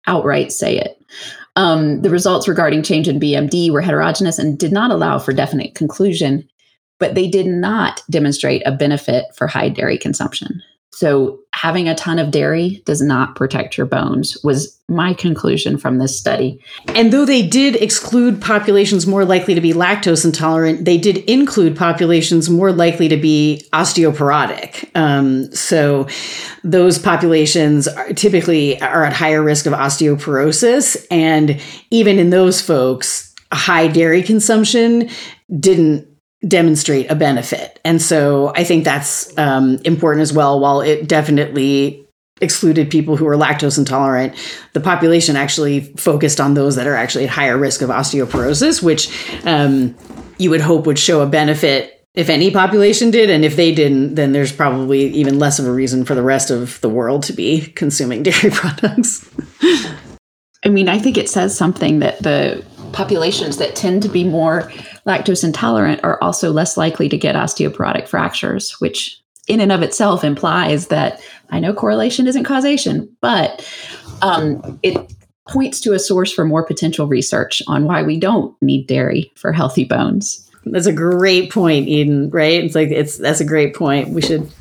outright 0.07 0.51
say 0.51 0.77
it. 0.77 1.01
Um, 1.55 2.01
the 2.01 2.09
results 2.09 2.47
regarding 2.47 2.83
change 2.83 3.07
in 3.07 3.19
BMD 3.19 3.71
were 3.71 3.81
heterogeneous 3.81 4.39
and 4.39 4.57
did 4.57 4.71
not 4.71 4.91
allow 4.91 5.19
for 5.19 5.33
definite 5.33 5.75
conclusion, 5.75 6.47
but 6.99 7.15
they 7.15 7.27
did 7.27 7.45
not 7.45 8.01
demonstrate 8.09 8.61
a 8.65 8.71
benefit 8.71 9.25
for 9.35 9.47
high 9.47 9.69
dairy 9.69 9.97
consumption. 9.97 10.61
So, 10.93 11.39
having 11.61 11.87
a 11.87 11.93
ton 11.93 12.17
of 12.17 12.31
dairy 12.31 12.81
does 12.85 13.03
not 13.03 13.35
protect 13.35 13.77
your 13.77 13.85
bones, 13.85 14.35
was 14.43 14.75
my 14.89 15.13
conclusion 15.13 15.77
from 15.77 15.99
this 15.99 16.17
study. 16.17 16.59
And 16.87 17.13
though 17.13 17.23
they 17.23 17.45
did 17.45 17.75
exclude 17.75 18.41
populations 18.41 19.05
more 19.05 19.25
likely 19.25 19.53
to 19.53 19.61
be 19.61 19.71
lactose 19.71 20.25
intolerant, 20.25 20.85
they 20.85 20.97
did 20.97 21.17
include 21.29 21.77
populations 21.77 22.49
more 22.49 22.71
likely 22.71 23.07
to 23.09 23.15
be 23.15 23.63
osteoporotic. 23.73 24.89
Um, 24.95 25.53
so, 25.53 26.07
those 26.63 26.97
populations 26.97 27.87
are 27.87 28.11
typically 28.13 28.81
are 28.81 29.05
at 29.05 29.13
higher 29.13 29.43
risk 29.43 29.67
of 29.67 29.73
osteoporosis. 29.73 31.05
And 31.11 31.61
even 31.91 32.17
in 32.17 32.31
those 32.31 32.59
folks, 32.59 33.35
high 33.53 33.87
dairy 33.87 34.23
consumption 34.23 35.11
didn't 35.59 36.07
demonstrate 36.47 37.09
a 37.11 37.15
benefit. 37.15 37.79
And 37.85 38.01
so 38.01 38.51
I 38.55 38.63
think 38.63 38.83
that's 38.83 39.37
um, 39.37 39.79
important 39.85 40.21
as 40.21 40.33
well. 40.33 40.59
While 40.59 40.81
it 40.81 41.07
definitely 41.07 42.05
excluded 42.41 42.89
people 42.89 43.15
who 43.15 43.27
are 43.27 43.35
lactose 43.35 43.77
intolerant, 43.77 44.35
the 44.73 44.79
population 44.79 45.35
actually 45.35 45.81
focused 45.97 46.41
on 46.41 46.55
those 46.55 46.75
that 46.75 46.87
are 46.87 46.95
actually 46.95 47.25
at 47.25 47.29
higher 47.29 47.57
risk 47.57 47.81
of 47.81 47.89
osteoporosis, 47.89 48.81
which 48.81 49.11
um, 49.45 49.95
you 50.37 50.49
would 50.49 50.61
hope 50.61 50.87
would 50.87 50.97
show 50.97 51.21
a 51.21 51.27
benefit 51.27 52.01
if 52.13 52.29
any 52.29 52.51
population 52.51 53.09
did 53.09 53.29
and 53.29 53.45
if 53.45 53.55
they 53.55 53.73
didn't 53.73 54.15
then 54.15 54.33
there's 54.33 54.51
probably 54.51 55.07
even 55.07 55.39
less 55.39 55.59
of 55.59 55.65
a 55.65 55.71
reason 55.71 56.03
for 56.03 56.13
the 56.13 56.21
rest 56.21 56.51
of 56.51 56.81
the 56.81 56.89
world 56.89 57.23
to 57.23 57.31
be 57.31 57.61
consuming 57.61 58.21
dairy 58.23 58.49
products 58.51 59.29
i 60.65 60.69
mean 60.69 60.89
i 60.89 60.99
think 60.99 61.17
it 61.17 61.29
says 61.29 61.57
something 61.57 61.99
that 61.99 62.19
the 62.19 62.63
populations 62.91 63.57
that 63.57 63.75
tend 63.75 64.03
to 64.03 64.09
be 64.09 64.23
more 64.23 64.69
lactose 65.05 65.43
intolerant 65.43 66.01
are 66.03 66.21
also 66.21 66.51
less 66.51 66.77
likely 66.77 67.09
to 67.09 67.17
get 67.17 67.35
osteoporotic 67.35 68.07
fractures, 68.07 68.73
which 68.79 69.21
in 69.47 69.59
and 69.59 69.71
of 69.71 69.81
itself 69.81 70.23
implies 70.23 70.87
that 70.87 71.21
I 71.49 71.59
know 71.59 71.73
correlation 71.73 72.27
isn't 72.27 72.43
causation, 72.43 73.15
but 73.21 73.67
um, 74.21 74.79
it 74.83 75.13
points 75.49 75.79
to 75.81 75.93
a 75.93 75.99
source 75.99 76.31
for 76.31 76.45
more 76.45 76.63
potential 76.63 77.07
research 77.07 77.61
on 77.67 77.85
why 77.85 78.03
we 78.03 78.19
don't 78.19 78.55
need 78.61 78.87
dairy 78.87 79.31
for 79.35 79.51
healthy 79.51 79.83
bones. 79.83 80.47
That's 80.65 80.85
a 80.85 80.93
great 80.93 81.51
point, 81.51 81.87
Eden, 81.87 82.29
right? 82.29 82.63
It's 82.63 82.75
like 82.75 82.89
it's 82.89 83.17
that's 83.17 83.41
a 83.41 83.45
great 83.45 83.75
point. 83.75 84.09
We 84.09 84.21
should 84.21 84.51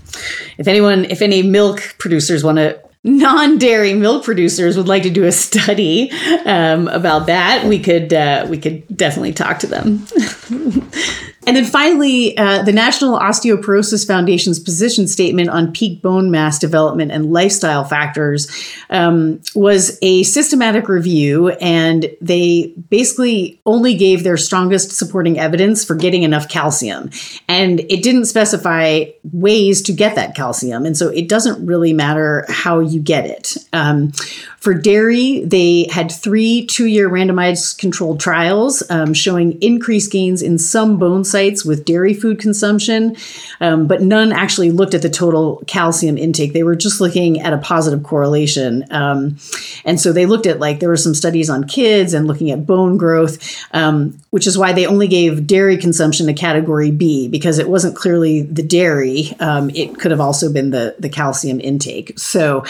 if 0.56 0.66
anyone 0.66 1.04
if 1.04 1.20
any 1.20 1.42
milk 1.42 1.94
producers 1.98 2.42
want 2.42 2.56
to 2.56 2.80
non-dairy 3.02 3.94
milk 3.94 4.24
producers 4.24 4.76
would 4.76 4.88
like 4.88 5.02
to 5.04 5.10
do 5.10 5.24
a 5.24 5.32
study 5.32 6.10
um, 6.44 6.88
about 6.88 7.26
that, 7.26 7.66
we 7.66 7.78
could 7.78 8.12
uh, 8.12 8.46
we 8.48 8.58
could 8.58 8.84
definitely 8.96 9.32
talk 9.32 9.58
to 9.60 9.66
them. 9.66 10.06
And 11.46 11.56
then 11.56 11.64
finally, 11.64 12.36
uh, 12.36 12.62
the 12.62 12.72
National 12.72 13.18
Osteoporosis 13.18 14.06
Foundation's 14.06 14.58
position 14.58 15.08
statement 15.08 15.48
on 15.48 15.72
peak 15.72 16.02
bone 16.02 16.30
mass 16.30 16.58
development 16.58 17.12
and 17.12 17.32
lifestyle 17.32 17.82
factors 17.84 18.50
um, 18.90 19.40
was 19.54 19.98
a 20.02 20.22
systematic 20.24 20.86
review, 20.88 21.48
and 21.48 22.10
they 22.20 22.74
basically 22.90 23.58
only 23.64 23.94
gave 23.94 24.22
their 24.22 24.36
strongest 24.36 24.92
supporting 24.92 25.38
evidence 25.38 25.82
for 25.82 25.94
getting 25.94 26.24
enough 26.24 26.48
calcium. 26.48 27.08
And 27.48 27.80
it 27.80 28.02
didn't 28.02 28.26
specify 28.26 29.04
ways 29.32 29.80
to 29.82 29.92
get 29.92 30.16
that 30.16 30.34
calcium. 30.34 30.84
And 30.84 30.96
so 30.96 31.08
it 31.08 31.28
doesn't 31.28 31.64
really 31.64 31.94
matter 31.94 32.44
how 32.48 32.80
you 32.80 33.00
get 33.00 33.24
it. 33.24 33.56
Um, 33.72 34.12
for 34.58 34.74
dairy, 34.74 35.42
they 35.44 35.86
had 35.90 36.12
three 36.12 36.66
two 36.66 36.84
year 36.84 37.08
randomized 37.08 37.78
controlled 37.78 38.20
trials 38.20 38.82
um, 38.90 39.14
showing 39.14 39.60
increased 39.62 40.12
gains 40.12 40.42
in 40.42 40.58
some 40.58 40.98
bone 40.98 41.24
sites 41.30 41.64
with 41.64 41.84
dairy 41.84 42.14
food 42.14 42.38
consumption, 42.38 43.16
um, 43.60 43.86
but 43.86 44.02
none 44.02 44.32
actually 44.32 44.70
looked 44.70 44.94
at 44.94 45.02
the 45.02 45.10
total 45.10 45.62
calcium 45.66 46.18
intake. 46.18 46.52
They 46.52 46.62
were 46.62 46.76
just 46.76 47.00
looking 47.00 47.40
at 47.40 47.52
a 47.52 47.58
positive 47.58 48.02
correlation. 48.02 48.84
Um, 48.90 49.36
and 49.84 50.00
so 50.00 50.12
they 50.12 50.26
looked 50.26 50.46
at 50.46 50.60
like 50.60 50.80
there 50.80 50.88
were 50.88 50.96
some 50.96 51.14
studies 51.14 51.48
on 51.48 51.64
kids 51.64 52.14
and 52.14 52.26
looking 52.26 52.50
at 52.50 52.66
bone 52.66 52.96
growth, 52.96 53.38
um, 53.72 54.18
which 54.30 54.46
is 54.46 54.58
why 54.58 54.72
they 54.72 54.86
only 54.86 55.08
gave 55.08 55.46
dairy 55.46 55.76
consumption 55.76 56.28
a 56.28 56.34
category 56.34 56.90
B 56.90 57.28
because 57.28 57.58
it 57.58 57.68
wasn't 57.68 57.96
clearly 57.96 58.42
the 58.42 58.62
dairy. 58.62 59.34
Um, 59.40 59.70
it 59.70 59.98
could 59.98 60.10
have 60.10 60.20
also 60.20 60.52
been 60.52 60.70
the, 60.70 60.96
the 60.98 61.08
calcium 61.08 61.60
intake. 61.60 62.18
So 62.18 62.64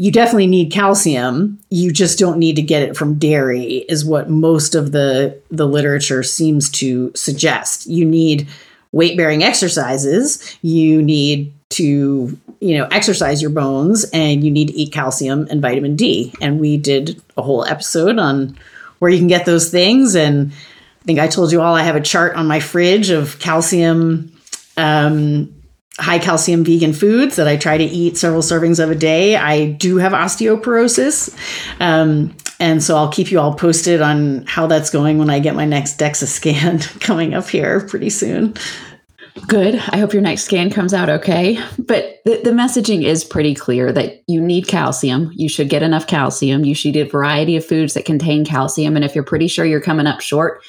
you 0.00 0.10
definitely 0.10 0.46
need 0.46 0.72
calcium. 0.72 1.58
You 1.68 1.92
just 1.92 2.18
don't 2.18 2.38
need 2.38 2.56
to 2.56 2.62
get 2.62 2.82
it 2.82 2.96
from 2.96 3.18
dairy 3.18 3.84
is 3.86 4.02
what 4.02 4.30
most 4.30 4.74
of 4.74 4.92
the 4.92 5.38
the 5.50 5.66
literature 5.66 6.22
seems 6.22 6.70
to 6.70 7.12
suggest. 7.14 7.84
You 7.84 8.06
need 8.06 8.48
weight 8.92 9.14
bearing 9.14 9.42
exercises. 9.42 10.56
You 10.62 11.02
need 11.02 11.52
to 11.70 12.38
you 12.60 12.78
know 12.78 12.86
exercise 12.90 13.42
your 13.42 13.50
bones 13.50 14.06
and 14.14 14.42
you 14.42 14.50
need 14.50 14.68
to 14.68 14.74
eat 14.74 14.90
calcium 14.90 15.46
and 15.50 15.60
vitamin 15.60 15.96
d. 15.96 16.32
And 16.40 16.58
we 16.58 16.78
did 16.78 17.20
a 17.36 17.42
whole 17.42 17.66
episode 17.66 18.18
on 18.18 18.56
where 19.00 19.10
you 19.10 19.18
can 19.18 19.28
get 19.28 19.44
those 19.44 19.70
things. 19.70 20.16
And 20.16 20.50
i 20.52 21.04
think 21.04 21.18
i 21.18 21.26
told 21.26 21.50
you 21.50 21.62
all 21.62 21.74
i 21.74 21.82
have 21.82 21.96
a 21.96 22.00
chart 22.00 22.36
on 22.36 22.46
my 22.46 22.60
fridge 22.60 23.08
of 23.08 23.38
calcium 23.38 24.30
um, 24.76 25.50
high 26.00 26.18
calcium 26.18 26.64
vegan 26.64 26.92
foods 26.92 27.36
that 27.36 27.46
I 27.46 27.56
try 27.56 27.76
to 27.76 27.84
eat 27.84 28.16
several 28.16 28.42
servings 28.42 28.82
of 28.82 28.90
a 28.90 28.94
day. 28.94 29.36
I 29.36 29.66
do 29.66 29.98
have 29.98 30.12
osteoporosis. 30.12 31.34
Um, 31.80 32.34
and 32.58 32.82
so 32.82 32.96
I'll 32.96 33.10
keep 33.10 33.30
you 33.30 33.38
all 33.40 33.54
posted 33.54 34.02
on 34.02 34.44
how 34.46 34.66
that's 34.66 34.90
going 34.90 35.18
when 35.18 35.30
I 35.30 35.38
get 35.38 35.54
my 35.54 35.64
next 35.64 35.98
DEXA 35.98 36.26
scan 36.26 36.78
coming 37.00 37.34
up 37.34 37.48
here 37.48 37.86
pretty 37.86 38.10
soon. 38.10 38.54
Good. 39.46 39.76
I 39.76 39.98
hope 39.98 40.12
your 40.12 40.22
next 40.22 40.42
scan 40.42 40.70
comes 40.70 40.92
out 40.92 41.08
okay. 41.08 41.58
But 41.78 42.20
the, 42.24 42.40
the 42.42 42.50
messaging 42.50 43.04
is 43.04 43.24
pretty 43.24 43.54
clear 43.54 43.92
that 43.92 44.22
you 44.26 44.40
need 44.40 44.66
calcium. 44.66 45.30
You 45.34 45.48
should 45.48 45.68
get 45.68 45.82
enough 45.82 46.06
calcium. 46.06 46.64
You 46.64 46.74
should 46.74 46.96
eat 46.96 47.06
a 47.06 47.08
variety 47.08 47.56
of 47.56 47.64
foods 47.64 47.94
that 47.94 48.04
contain 48.04 48.44
calcium. 48.44 48.96
And 48.96 49.04
if 49.04 49.14
you're 49.14 49.24
pretty 49.24 49.48
sure 49.48 49.64
you're 49.64 49.80
coming 49.80 50.06
up 50.06 50.20
short, 50.20 50.62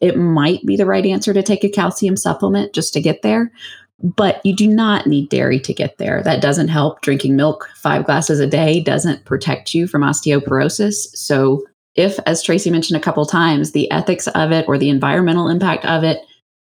it 0.00 0.16
might 0.16 0.64
be 0.66 0.76
the 0.76 0.86
right 0.86 1.06
answer 1.06 1.32
to 1.32 1.42
take 1.42 1.64
a 1.64 1.68
calcium 1.68 2.16
supplement 2.16 2.74
just 2.74 2.92
to 2.94 3.00
get 3.00 3.22
there 3.22 3.52
but 4.02 4.44
you 4.44 4.54
do 4.54 4.66
not 4.66 5.06
need 5.06 5.28
dairy 5.28 5.58
to 5.60 5.74
get 5.74 5.98
there. 5.98 6.22
That 6.22 6.40
doesn't 6.40 6.68
help. 6.68 7.00
Drinking 7.00 7.36
milk 7.36 7.68
five 7.76 8.04
glasses 8.04 8.38
a 8.40 8.46
day 8.46 8.80
doesn't 8.80 9.24
protect 9.24 9.74
you 9.74 9.86
from 9.86 10.02
osteoporosis. 10.02 11.16
So, 11.16 11.64
if, 11.94 12.18
as 12.26 12.42
Tracy 12.42 12.70
mentioned 12.70 12.96
a 12.96 13.02
couple 13.02 13.26
times, 13.26 13.72
the 13.72 13.90
ethics 13.90 14.28
of 14.28 14.52
it 14.52 14.66
or 14.68 14.78
the 14.78 14.88
environmental 14.88 15.48
impact 15.48 15.84
of 15.84 16.04
it 16.04 16.20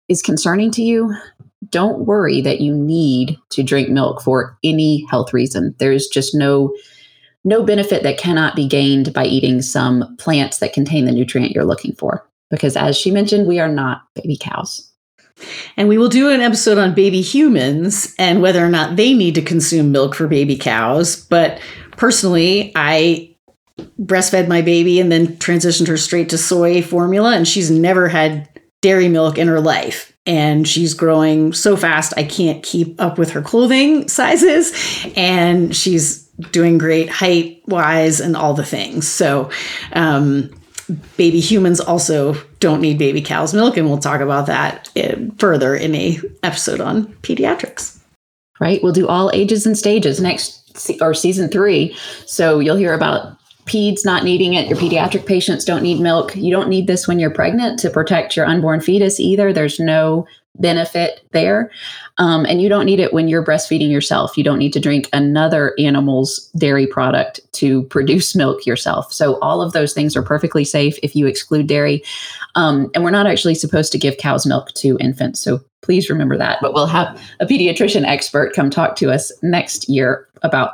is 0.07 0.21
concerning 0.21 0.71
to 0.71 0.81
you, 0.81 1.13
don't 1.71 2.05
worry 2.05 2.39
that 2.39 2.61
you 2.61 2.73
need 2.73 3.37
to 3.49 3.61
drink 3.61 3.89
milk 3.89 4.21
for 4.21 4.57
any 4.63 5.05
health 5.09 5.33
reason. 5.33 5.75
There's 5.77 6.07
just 6.07 6.33
no 6.33 6.73
no 7.45 7.63
benefit 7.63 8.03
that 8.03 8.17
cannot 8.17 8.55
be 8.55 8.67
gained 8.67 9.13
by 9.13 9.25
eating 9.25 9.61
some 9.61 10.15
plants 10.17 10.57
that 10.59 10.73
contain 10.73 11.05
the 11.05 11.11
nutrient 11.11 11.53
you're 11.53 11.65
looking 11.65 11.95
for. 11.95 12.25
Because 12.49 12.75
as 12.75 12.97
she 12.97 13.11
mentioned, 13.11 13.47
we 13.47 13.59
are 13.59 13.69
not 13.69 14.01
baby 14.13 14.37
cows. 14.39 14.88
And 15.77 15.87
we 15.87 15.97
will 15.97 16.09
do 16.09 16.29
an 16.29 16.41
episode 16.41 16.77
on 16.77 16.93
baby 16.93 17.21
humans 17.21 18.13
and 18.17 18.41
whether 18.41 18.63
or 18.63 18.69
not 18.69 18.95
they 18.95 19.13
need 19.13 19.35
to 19.35 19.41
consume 19.41 19.91
milk 19.91 20.15
for 20.15 20.27
baby 20.27 20.57
cows. 20.57 21.15
But 21.15 21.61
personally, 21.97 22.71
I 22.75 23.35
breastfed 23.99 24.47
my 24.47 24.61
baby 24.61 24.99
and 24.99 25.11
then 25.11 25.37
transitioned 25.37 25.87
her 25.87 25.97
straight 25.97 26.29
to 26.29 26.37
soy 26.37 26.81
formula, 26.81 27.35
and 27.35 27.47
she's 27.47 27.71
never 27.71 28.07
had 28.07 28.49
dairy 28.81 29.09
milk 29.09 29.37
in 29.37 29.47
her 29.47 29.61
life. 29.61 30.13
And 30.25 30.67
she's 30.67 30.93
growing 30.93 31.53
so 31.53 31.75
fast, 31.75 32.13
I 32.15 32.23
can't 32.23 32.63
keep 32.63 32.99
up 33.01 33.17
with 33.17 33.31
her 33.31 33.41
clothing 33.41 34.07
sizes. 34.09 34.73
And 35.15 35.75
she's 35.75 36.23
doing 36.51 36.77
great 36.77 37.09
height 37.09 37.61
wise 37.67 38.19
and 38.19 38.35
all 38.37 38.53
the 38.53 38.65
things. 38.65 39.07
So, 39.07 39.49
um, 39.93 40.51
baby 41.17 41.39
humans 41.39 41.79
also 41.79 42.35
don't 42.59 42.81
need 42.81 42.97
baby 42.97 43.21
cow's 43.21 43.53
milk, 43.53 43.77
and 43.77 43.87
we'll 43.87 43.97
talk 43.97 44.21
about 44.21 44.47
that 44.47 44.89
eh, 44.95 45.15
further 45.37 45.75
in 45.75 45.95
a 45.95 46.19
episode 46.43 46.81
on 46.81 47.07
pediatrics. 47.23 47.97
Right, 48.59 48.83
we'll 48.83 48.93
do 48.93 49.07
all 49.07 49.31
ages 49.33 49.65
and 49.65 49.77
stages 49.77 50.19
next 50.19 50.99
or 51.01 51.13
season 51.13 51.49
three. 51.49 51.95
So 52.25 52.59
you'll 52.59 52.75
hear 52.75 52.93
about 52.93 53.37
peds 53.65 54.03
not 54.03 54.23
needing 54.23 54.53
it. 54.53 54.67
Your 54.67 54.77
pediatric 54.77 55.25
patients 55.25 55.63
don't 55.63 55.83
need 55.83 56.01
milk. 56.01 56.35
You 56.35 56.51
don't 56.51 56.69
need 56.69 56.87
this 56.87 57.07
when 57.07 57.19
you're 57.19 57.29
pregnant 57.29 57.79
to 57.79 57.89
protect 57.89 58.35
your 58.35 58.45
unborn 58.45 58.81
fetus 58.81 59.19
either. 59.19 59.53
There's 59.53 59.79
no 59.79 60.25
benefit 60.59 61.21
there. 61.31 61.71
Um, 62.17 62.45
and 62.45 62.61
you 62.61 62.69
don't 62.69 62.85
need 62.85 62.99
it 62.99 63.13
when 63.13 63.27
you're 63.27 63.45
breastfeeding 63.45 63.89
yourself. 63.89 64.37
You 64.37 64.43
don't 64.43 64.59
need 64.59 64.73
to 64.73 64.79
drink 64.79 65.09
another 65.13 65.73
animal's 65.79 66.49
dairy 66.57 66.85
product 66.85 67.39
to 67.53 67.83
produce 67.83 68.35
milk 68.35 68.65
yourself. 68.65 69.11
So, 69.13 69.39
all 69.39 69.61
of 69.61 69.73
those 69.73 69.93
things 69.93 70.15
are 70.15 70.23
perfectly 70.23 70.63
safe 70.63 70.97
if 71.01 71.15
you 71.15 71.27
exclude 71.27 71.67
dairy. 71.67 72.03
Um, 72.55 72.91
and 72.93 73.03
we're 73.03 73.11
not 73.11 73.27
actually 73.27 73.55
supposed 73.55 73.91
to 73.93 73.97
give 73.97 74.17
cow's 74.17 74.45
milk 74.45 74.73
to 74.75 74.97
infants. 74.99 75.39
So, 75.39 75.61
please 75.81 76.09
remember 76.09 76.37
that. 76.37 76.59
But 76.61 76.73
we'll 76.73 76.87
have 76.87 77.19
a 77.39 77.45
pediatrician 77.45 78.05
expert 78.05 78.53
come 78.53 78.69
talk 78.69 78.95
to 78.97 79.11
us 79.11 79.31
next 79.41 79.87
year 79.89 80.27
about 80.43 80.71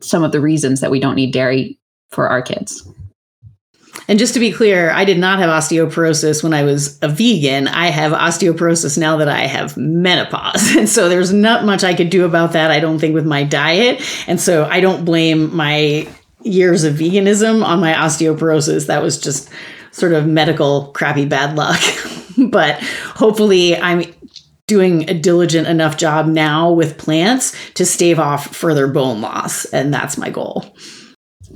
some 0.00 0.24
of 0.24 0.32
the 0.32 0.40
reasons 0.40 0.80
that 0.80 0.90
we 0.90 1.00
don't 1.00 1.16
need 1.16 1.32
dairy 1.32 1.78
for 2.10 2.28
our 2.28 2.42
kids. 2.42 2.88
And 4.08 4.18
just 4.18 4.32
to 4.34 4.40
be 4.40 4.50
clear, 4.50 4.90
I 4.90 5.04
did 5.04 5.18
not 5.18 5.38
have 5.38 5.50
osteoporosis 5.50 6.42
when 6.42 6.54
I 6.54 6.62
was 6.62 6.98
a 7.02 7.08
vegan. 7.08 7.68
I 7.68 7.88
have 7.88 8.12
osteoporosis 8.12 8.96
now 8.96 9.18
that 9.18 9.28
I 9.28 9.40
have 9.40 9.76
menopause. 9.76 10.76
And 10.78 10.88
so 10.88 11.08
there's 11.08 11.32
not 11.32 11.64
much 11.64 11.84
I 11.84 11.94
could 11.94 12.08
do 12.08 12.24
about 12.24 12.52
that, 12.52 12.70
I 12.70 12.80
don't 12.80 12.98
think, 12.98 13.14
with 13.14 13.26
my 13.26 13.44
diet. 13.44 14.00
And 14.26 14.40
so 14.40 14.64
I 14.64 14.80
don't 14.80 15.04
blame 15.04 15.54
my 15.54 16.08
years 16.42 16.84
of 16.84 16.94
veganism 16.94 17.64
on 17.64 17.80
my 17.80 17.92
osteoporosis. 17.92 18.86
That 18.86 19.02
was 19.02 19.20
just 19.20 19.50
sort 19.90 20.12
of 20.12 20.26
medical 20.26 20.86
crappy 20.92 21.26
bad 21.26 21.56
luck. 21.56 21.80
but 22.50 22.80
hopefully, 23.14 23.76
I'm 23.76 24.04
doing 24.66 25.08
a 25.10 25.14
diligent 25.14 25.66
enough 25.66 25.96
job 25.96 26.26
now 26.26 26.70
with 26.70 26.98
plants 26.98 27.54
to 27.72 27.84
stave 27.84 28.18
off 28.18 28.54
further 28.54 28.86
bone 28.86 29.20
loss. 29.20 29.64
And 29.66 29.92
that's 29.92 30.16
my 30.16 30.30
goal. 30.30 30.74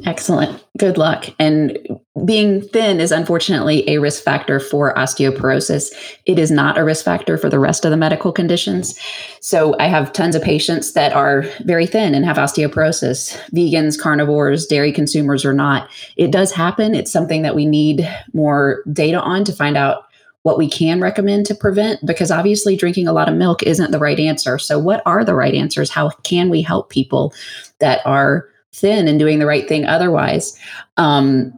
Excellent. 0.05 0.65
Good 0.79 0.97
luck. 0.99 1.27
And 1.39 1.79
being 2.25 2.63
thin 2.63 3.01
is 3.01 3.13
unfortunately 3.13 3.89
a 3.89 3.99
risk 3.99 4.23
factor 4.23 4.59
for 4.59 4.95
osteoporosis. 4.95 5.93
It 6.25 6.39
is 6.39 6.51
not 6.51 6.79
a 6.79 6.85
risk 6.85 7.05
factor 7.05 7.37
for 7.37 7.49
the 7.49 7.59
rest 7.59 7.85
of 7.85 7.91
the 7.91 7.97
medical 7.97 8.33
conditions. 8.33 8.99
So 9.41 9.77
I 9.79 9.89
have 9.89 10.13
tons 10.13 10.35
of 10.35 10.43
patients 10.43 10.93
that 10.95 11.13
are 11.13 11.43
very 11.65 11.87
thin 11.87 12.15
and 12.15 12.25
have 12.25 12.37
osteoporosis, 12.37 13.37
vegans, 13.53 14.01
carnivores, 14.01 14.67
dairy 14.67 14.93
consumers 14.93 15.45
or 15.45 15.53
not. 15.53 15.91
It 16.17 16.31
does 16.31 16.53
happen. 16.53 16.95
It's 16.95 17.13
something 17.13 17.43
that 17.43 17.55
we 17.55 17.67
need 17.67 18.09
more 18.33 18.83
data 18.93 19.21
on 19.21 19.45
to 19.45 19.53
find 19.53 19.77
out 19.77 20.05
what 20.43 20.59
we 20.59 20.69
can 20.69 21.01
recommend 21.01 21.47
to 21.47 21.55
prevent 21.55 22.05
because 22.05 22.31
obviously 22.31 22.77
drinking 22.77 23.07
a 23.07 23.13
lot 23.13 23.29
of 23.29 23.37
milk 23.37 23.63
isn't 23.63 23.93
the 23.93 23.99
right 23.99 24.19
answer. 24.19 24.59
So 24.59 24.79
what 24.79 25.03
are 25.07 25.25
the 25.25 25.35
right 25.35 25.55
answers? 25.55 25.91
How 25.91 26.11
can 26.25 26.51
we 26.51 26.63
help 26.63 26.91
people 26.91 27.33
that 27.79 28.05
are 28.05 28.49
thin 28.75 29.09
and 29.09 29.19
doing 29.19 29.39
the 29.39 29.47
right 29.47 29.69
thing 29.69 29.85
otherwise. 29.85 30.59
Um, 30.97 31.53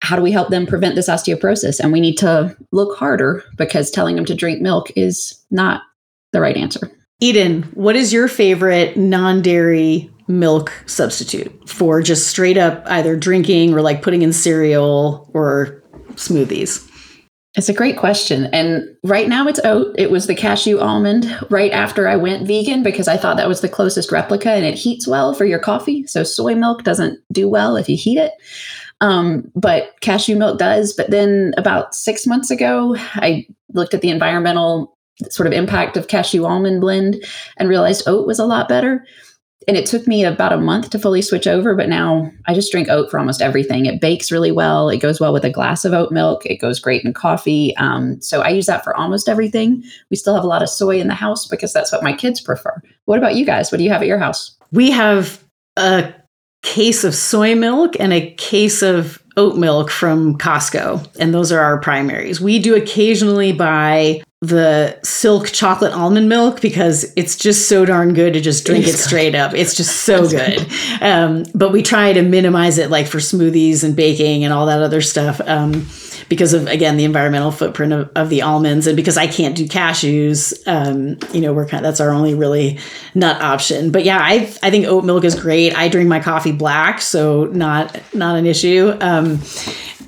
how 0.00 0.16
do 0.16 0.22
we 0.22 0.32
help 0.32 0.48
them 0.48 0.66
prevent 0.66 0.94
this 0.94 1.08
osteoporosis? 1.08 1.80
And 1.80 1.92
we 1.92 2.00
need 2.00 2.16
to 2.18 2.56
look 2.72 2.96
harder 2.96 3.44
because 3.56 3.90
telling 3.90 4.16
them 4.16 4.24
to 4.26 4.34
drink 4.34 4.60
milk 4.60 4.90
is 4.96 5.44
not 5.50 5.82
the 6.32 6.40
right 6.40 6.56
answer. 6.56 6.90
Eden, 7.20 7.64
what 7.74 7.96
is 7.96 8.12
your 8.12 8.28
favorite 8.28 8.96
non 8.96 9.42
dairy 9.42 10.10
milk 10.28 10.72
substitute 10.86 11.68
for 11.68 12.00
just 12.00 12.28
straight 12.28 12.56
up 12.56 12.82
either 12.86 13.16
drinking 13.16 13.74
or 13.74 13.82
like 13.82 14.02
putting 14.02 14.22
in 14.22 14.32
cereal 14.32 15.28
or 15.34 15.82
smoothies? 16.12 16.87
It's 17.56 17.68
a 17.68 17.74
great 17.74 17.96
question. 17.96 18.44
And 18.46 18.84
right 19.02 19.28
now 19.28 19.48
it's 19.48 19.60
oat. 19.64 19.94
It 19.98 20.10
was 20.10 20.26
the 20.26 20.34
cashew 20.34 20.78
almond 20.78 21.26
right 21.50 21.72
after 21.72 22.06
I 22.06 22.14
went 22.14 22.46
vegan 22.46 22.82
because 22.82 23.08
I 23.08 23.16
thought 23.16 23.36
that 23.38 23.48
was 23.48 23.62
the 23.62 23.68
closest 23.68 24.12
replica 24.12 24.50
and 24.50 24.64
it 24.64 24.74
heats 24.74 25.08
well 25.08 25.34
for 25.34 25.44
your 25.44 25.58
coffee. 25.58 26.06
So 26.06 26.22
soy 26.24 26.54
milk 26.54 26.84
doesn't 26.84 27.18
do 27.32 27.48
well 27.48 27.76
if 27.76 27.88
you 27.88 27.96
heat 27.96 28.18
it. 28.18 28.32
Um, 29.00 29.50
but 29.54 29.94
cashew 30.00 30.36
milk 30.36 30.58
does. 30.58 30.92
But 30.92 31.10
then 31.10 31.54
about 31.56 31.94
six 31.94 32.26
months 32.26 32.50
ago, 32.50 32.96
I 33.14 33.46
looked 33.72 33.94
at 33.94 34.02
the 34.02 34.10
environmental 34.10 34.96
sort 35.30 35.46
of 35.46 35.52
impact 35.52 35.96
of 35.96 36.08
cashew 36.08 36.44
almond 36.44 36.80
blend 36.80 37.24
and 37.56 37.68
realized 37.68 38.06
oat 38.06 38.26
was 38.26 38.38
a 38.38 38.46
lot 38.46 38.68
better 38.68 39.04
and 39.68 39.76
it 39.76 39.86
took 39.86 40.08
me 40.08 40.24
about 40.24 40.52
a 40.52 40.58
month 40.58 40.90
to 40.90 40.98
fully 40.98 41.22
switch 41.22 41.46
over 41.46 41.76
but 41.76 41.88
now 41.88 42.32
i 42.46 42.54
just 42.54 42.72
drink 42.72 42.88
oat 42.88 43.10
for 43.10 43.18
almost 43.18 43.42
everything. 43.42 43.86
It 43.86 44.00
bakes 44.00 44.32
really 44.32 44.50
well. 44.50 44.88
It 44.88 44.98
goes 44.98 45.20
well 45.20 45.32
with 45.32 45.44
a 45.44 45.50
glass 45.50 45.84
of 45.84 45.92
oat 45.92 46.10
milk. 46.10 46.44
It 46.46 46.56
goes 46.56 46.80
great 46.80 47.04
in 47.04 47.12
coffee. 47.12 47.76
Um, 47.76 48.20
so 48.20 48.40
i 48.40 48.48
use 48.48 48.66
that 48.66 48.84
for 48.84 48.96
almost 48.96 49.28
everything. 49.28 49.82
We 50.10 50.16
still 50.16 50.34
have 50.34 50.44
a 50.44 50.48
lot 50.48 50.62
of 50.62 50.68
soy 50.68 51.00
in 51.00 51.08
the 51.08 51.14
house 51.14 51.46
because 51.46 51.72
that's 51.72 51.92
what 51.92 52.02
my 52.02 52.12
kids 52.12 52.40
prefer. 52.40 52.80
What 53.04 53.18
about 53.18 53.36
you 53.36 53.44
guys? 53.44 53.70
What 53.70 53.78
do 53.78 53.84
you 53.84 53.90
have 53.90 54.02
at 54.02 54.08
your 54.08 54.18
house? 54.18 54.56
We 54.72 54.90
have 54.90 55.42
a 55.76 56.12
case 56.62 57.04
of 57.04 57.14
soy 57.14 57.54
milk 57.54 57.94
and 58.00 58.12
a 58.12 58.34
case 58.34 58.82
of 58.82 59.22
oat 59.36 59.56
milk 59.56 59.90
from 59.90 60.36
Costco, 60.36 61.16
and 61.18 61.32
those 61.32 61.52
are 61.52 61.60
our 61.60 61.78
primaries. 61.80 62.40
We 62.40 62.58
do 62.58 62.74
occasionally 62.74 63.52
buy 63.52 64.22
the 64.40 64.96
silk 65.02 65.48
chocolate 65.48 65.92
almond 65.92 66.28
milk 66.28 66.60
because 66.60 67.12
it's 67.16 67.34
just 67.34 67.68
so 67.68 67.84
darn 67.84 68.14
good 68.14 68.34
to 68.34 68.40
just 68.40 68.64
drink 68.64 68.86
it 68.86 68.96
straight 68.96 69.34
up. 69.34 69.52
It's 69.52 69.74
just 69.74 70.04
so 70.04 70.28
good. 70.28 70.64
Um, 71.00 71.44
but 71.54 71.72
we 71.72 71.82
try 71.82 72.12
to 72.12 72.22
minimize 72.22 72.78
it 72.78 72.88
like 72.88 73.08
for 73.08 73.18
smoothies 73.18 73.82
and 73.82 73.96
baking 73.96 74.44
and 74.44 74.52
all 74.52 74.66
that 74.66 74.80
other 74.80 75.00
stuff. 75.00 75.40
Um, 75.40 75.88
because 76.28 76.52
of 76.52 76.66
again 76.66 76.96
the 76.96 77.04
environmental 77.04 77.50
footprint 77.50 77.92
of, 77.92 78.10
of 78.14 78.28
the 78.28 78.42
almonds 78.42 78.86
and 78.86 78.96
because 78.96 79.16
I 79.16 79.26
can't 79.26 79.56
do 79.56 79.66
cashews, 79.66 80.52
um, 80.66 81.18
you 81.34 81.40
know, 81.40 81.52
we're 81.52 81.66
kind 81.66 81.84
of, 81.84 81.90
that's 81.90 82.00
our 82.00 82.10
only 82.10 82.34
really 82.34 82.78
nut 83.14 83.40
option. 83.40 83.90
But 83.90 84.04
yeah, 84.04 84.18
I 84.20 84.52
I 84.62 84.70
think 84.70 84.86
oat 84.86 85.04
milk 85.04 85.24
is 85.24 85.34
great. 85.34 85.74
I 85.76 85.88
drink 85.88 86.08
my 86.08 86.20
coffee 86.20 86.52
black, 86.52 87.00
so 87.00 87.44
not 87.44 88.00
not 88.14 88.36
an 88.36 88.46
issue. 88.46 88.94
Um, 89.00 89.40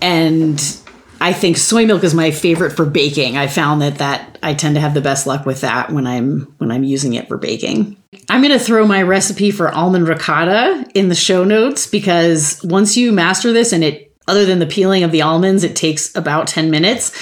and 0.02 0.79
I 1.20 1.32
think 1.32 1.58
soy 1.58 1.84
milk 1.84 2.02
is 2.02 2.14
my 2.14 2.30
favorite 2.30 2.72
for 2.72 2.86
baking. 2.86 3.36
I 3.36 3.46
found 3.46 3.82
that 3.82 3.98
that 3.98 4.38
I 4.42 4.54
tend 4.54 4.74
to 4.76 4.80
have 4.80 4.94
the 4.94 5.02
best 5.02 5.26
luck 5.26 5.44
with 5.44 5.60
that 5.60 5.90
when 5.90 6.06
I'm 6.06 6.52
when 6.58 6.70
I'm 6.70 6.84
using 6.84 7.14
it 7.14 7.28
for 7.28 7.36
baking. 7.36 7.96
I'm 8.28 8.42
going 8.42 8.58
to 8.58 8.64
throw 8.64 8.86
my 8.86 9.02
recipe 9.02 9.50
for 9.50 9.72
almond 9.72 10.08
ricotta 10.08 10.88
in 10.94 11.08
the 11.08 11.14
show 11.14 11.44
notes 11.44 11.86
because 11.86 12.60
once 12.64 12.96
you 12.96 13.12
master 13.12 13.52
this 13.52 13.72
and 13.72 13.84
it 13.84 14.10
other 14.28 14.46
than 14.46 14.60
the 14.60 14.66
peeling 14.66 15.02
of 15.02 15.10
the 15.10 15.22
almonds, 15.22 15.64
it 15.64 15.74
takes 15.74 16.14
about 16.14 16.46
10 16.46 16.70
minutes. 16.70 17.12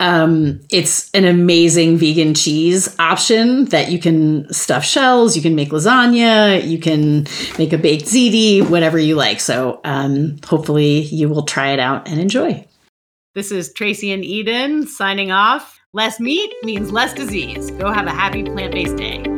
Um, 0.00 0.60
it's 0.70 1.10
an 1.12 1.24
amazing 1.26 1.98
vegan 1.98 2.34
cheese 2.34 2.94
option 2.98 3.66
that 3.66 3.90
you 3.90 3.98
can 3.98 4.50
stuff 4.52 4.82
shells, 4.84 5.36
you 5.36 5.42
can 5.42 5.54
make 5.54 5.70
lasagna, 5.70 6.66
you 6.66 6.78
can 6.78 7.26
make 7.58 7.74
a 7.74 7.78
baked 7.78 8.06
ziti, 8.06 8.66
whatever 8.68 8.98
you 8.98 9.14
like. 9.14 9.40
So 9.40 9.80
um, 9.84 10.38
hopefully 10.46 11.02
you 11.02 11.28
will 11.28 11.42
try 11.42 11.72
it 11.72 11.78
out 11.78 12.08
and 12.08 12.18
enjoy. 12.18 12.66
This 13.34 13.50
is 13.50 13.72
Tracy 13.72 14.12
and 14.12 14.24
Eden 14.24 14.86
signing 14.86 15.32
off. 15.32 15.80
Less 15.92 16.20
meat 16.20 16.54
means 16.62 16.92
less 16.92 17.12
disease. 17.12 17.72
Go 17.72 17.90
have 17.90 18.06
a 18.06 18.12
happy 18.12 18.44
plant 18.44 18.72
based 18.72 18.96
day. 18.96 19.33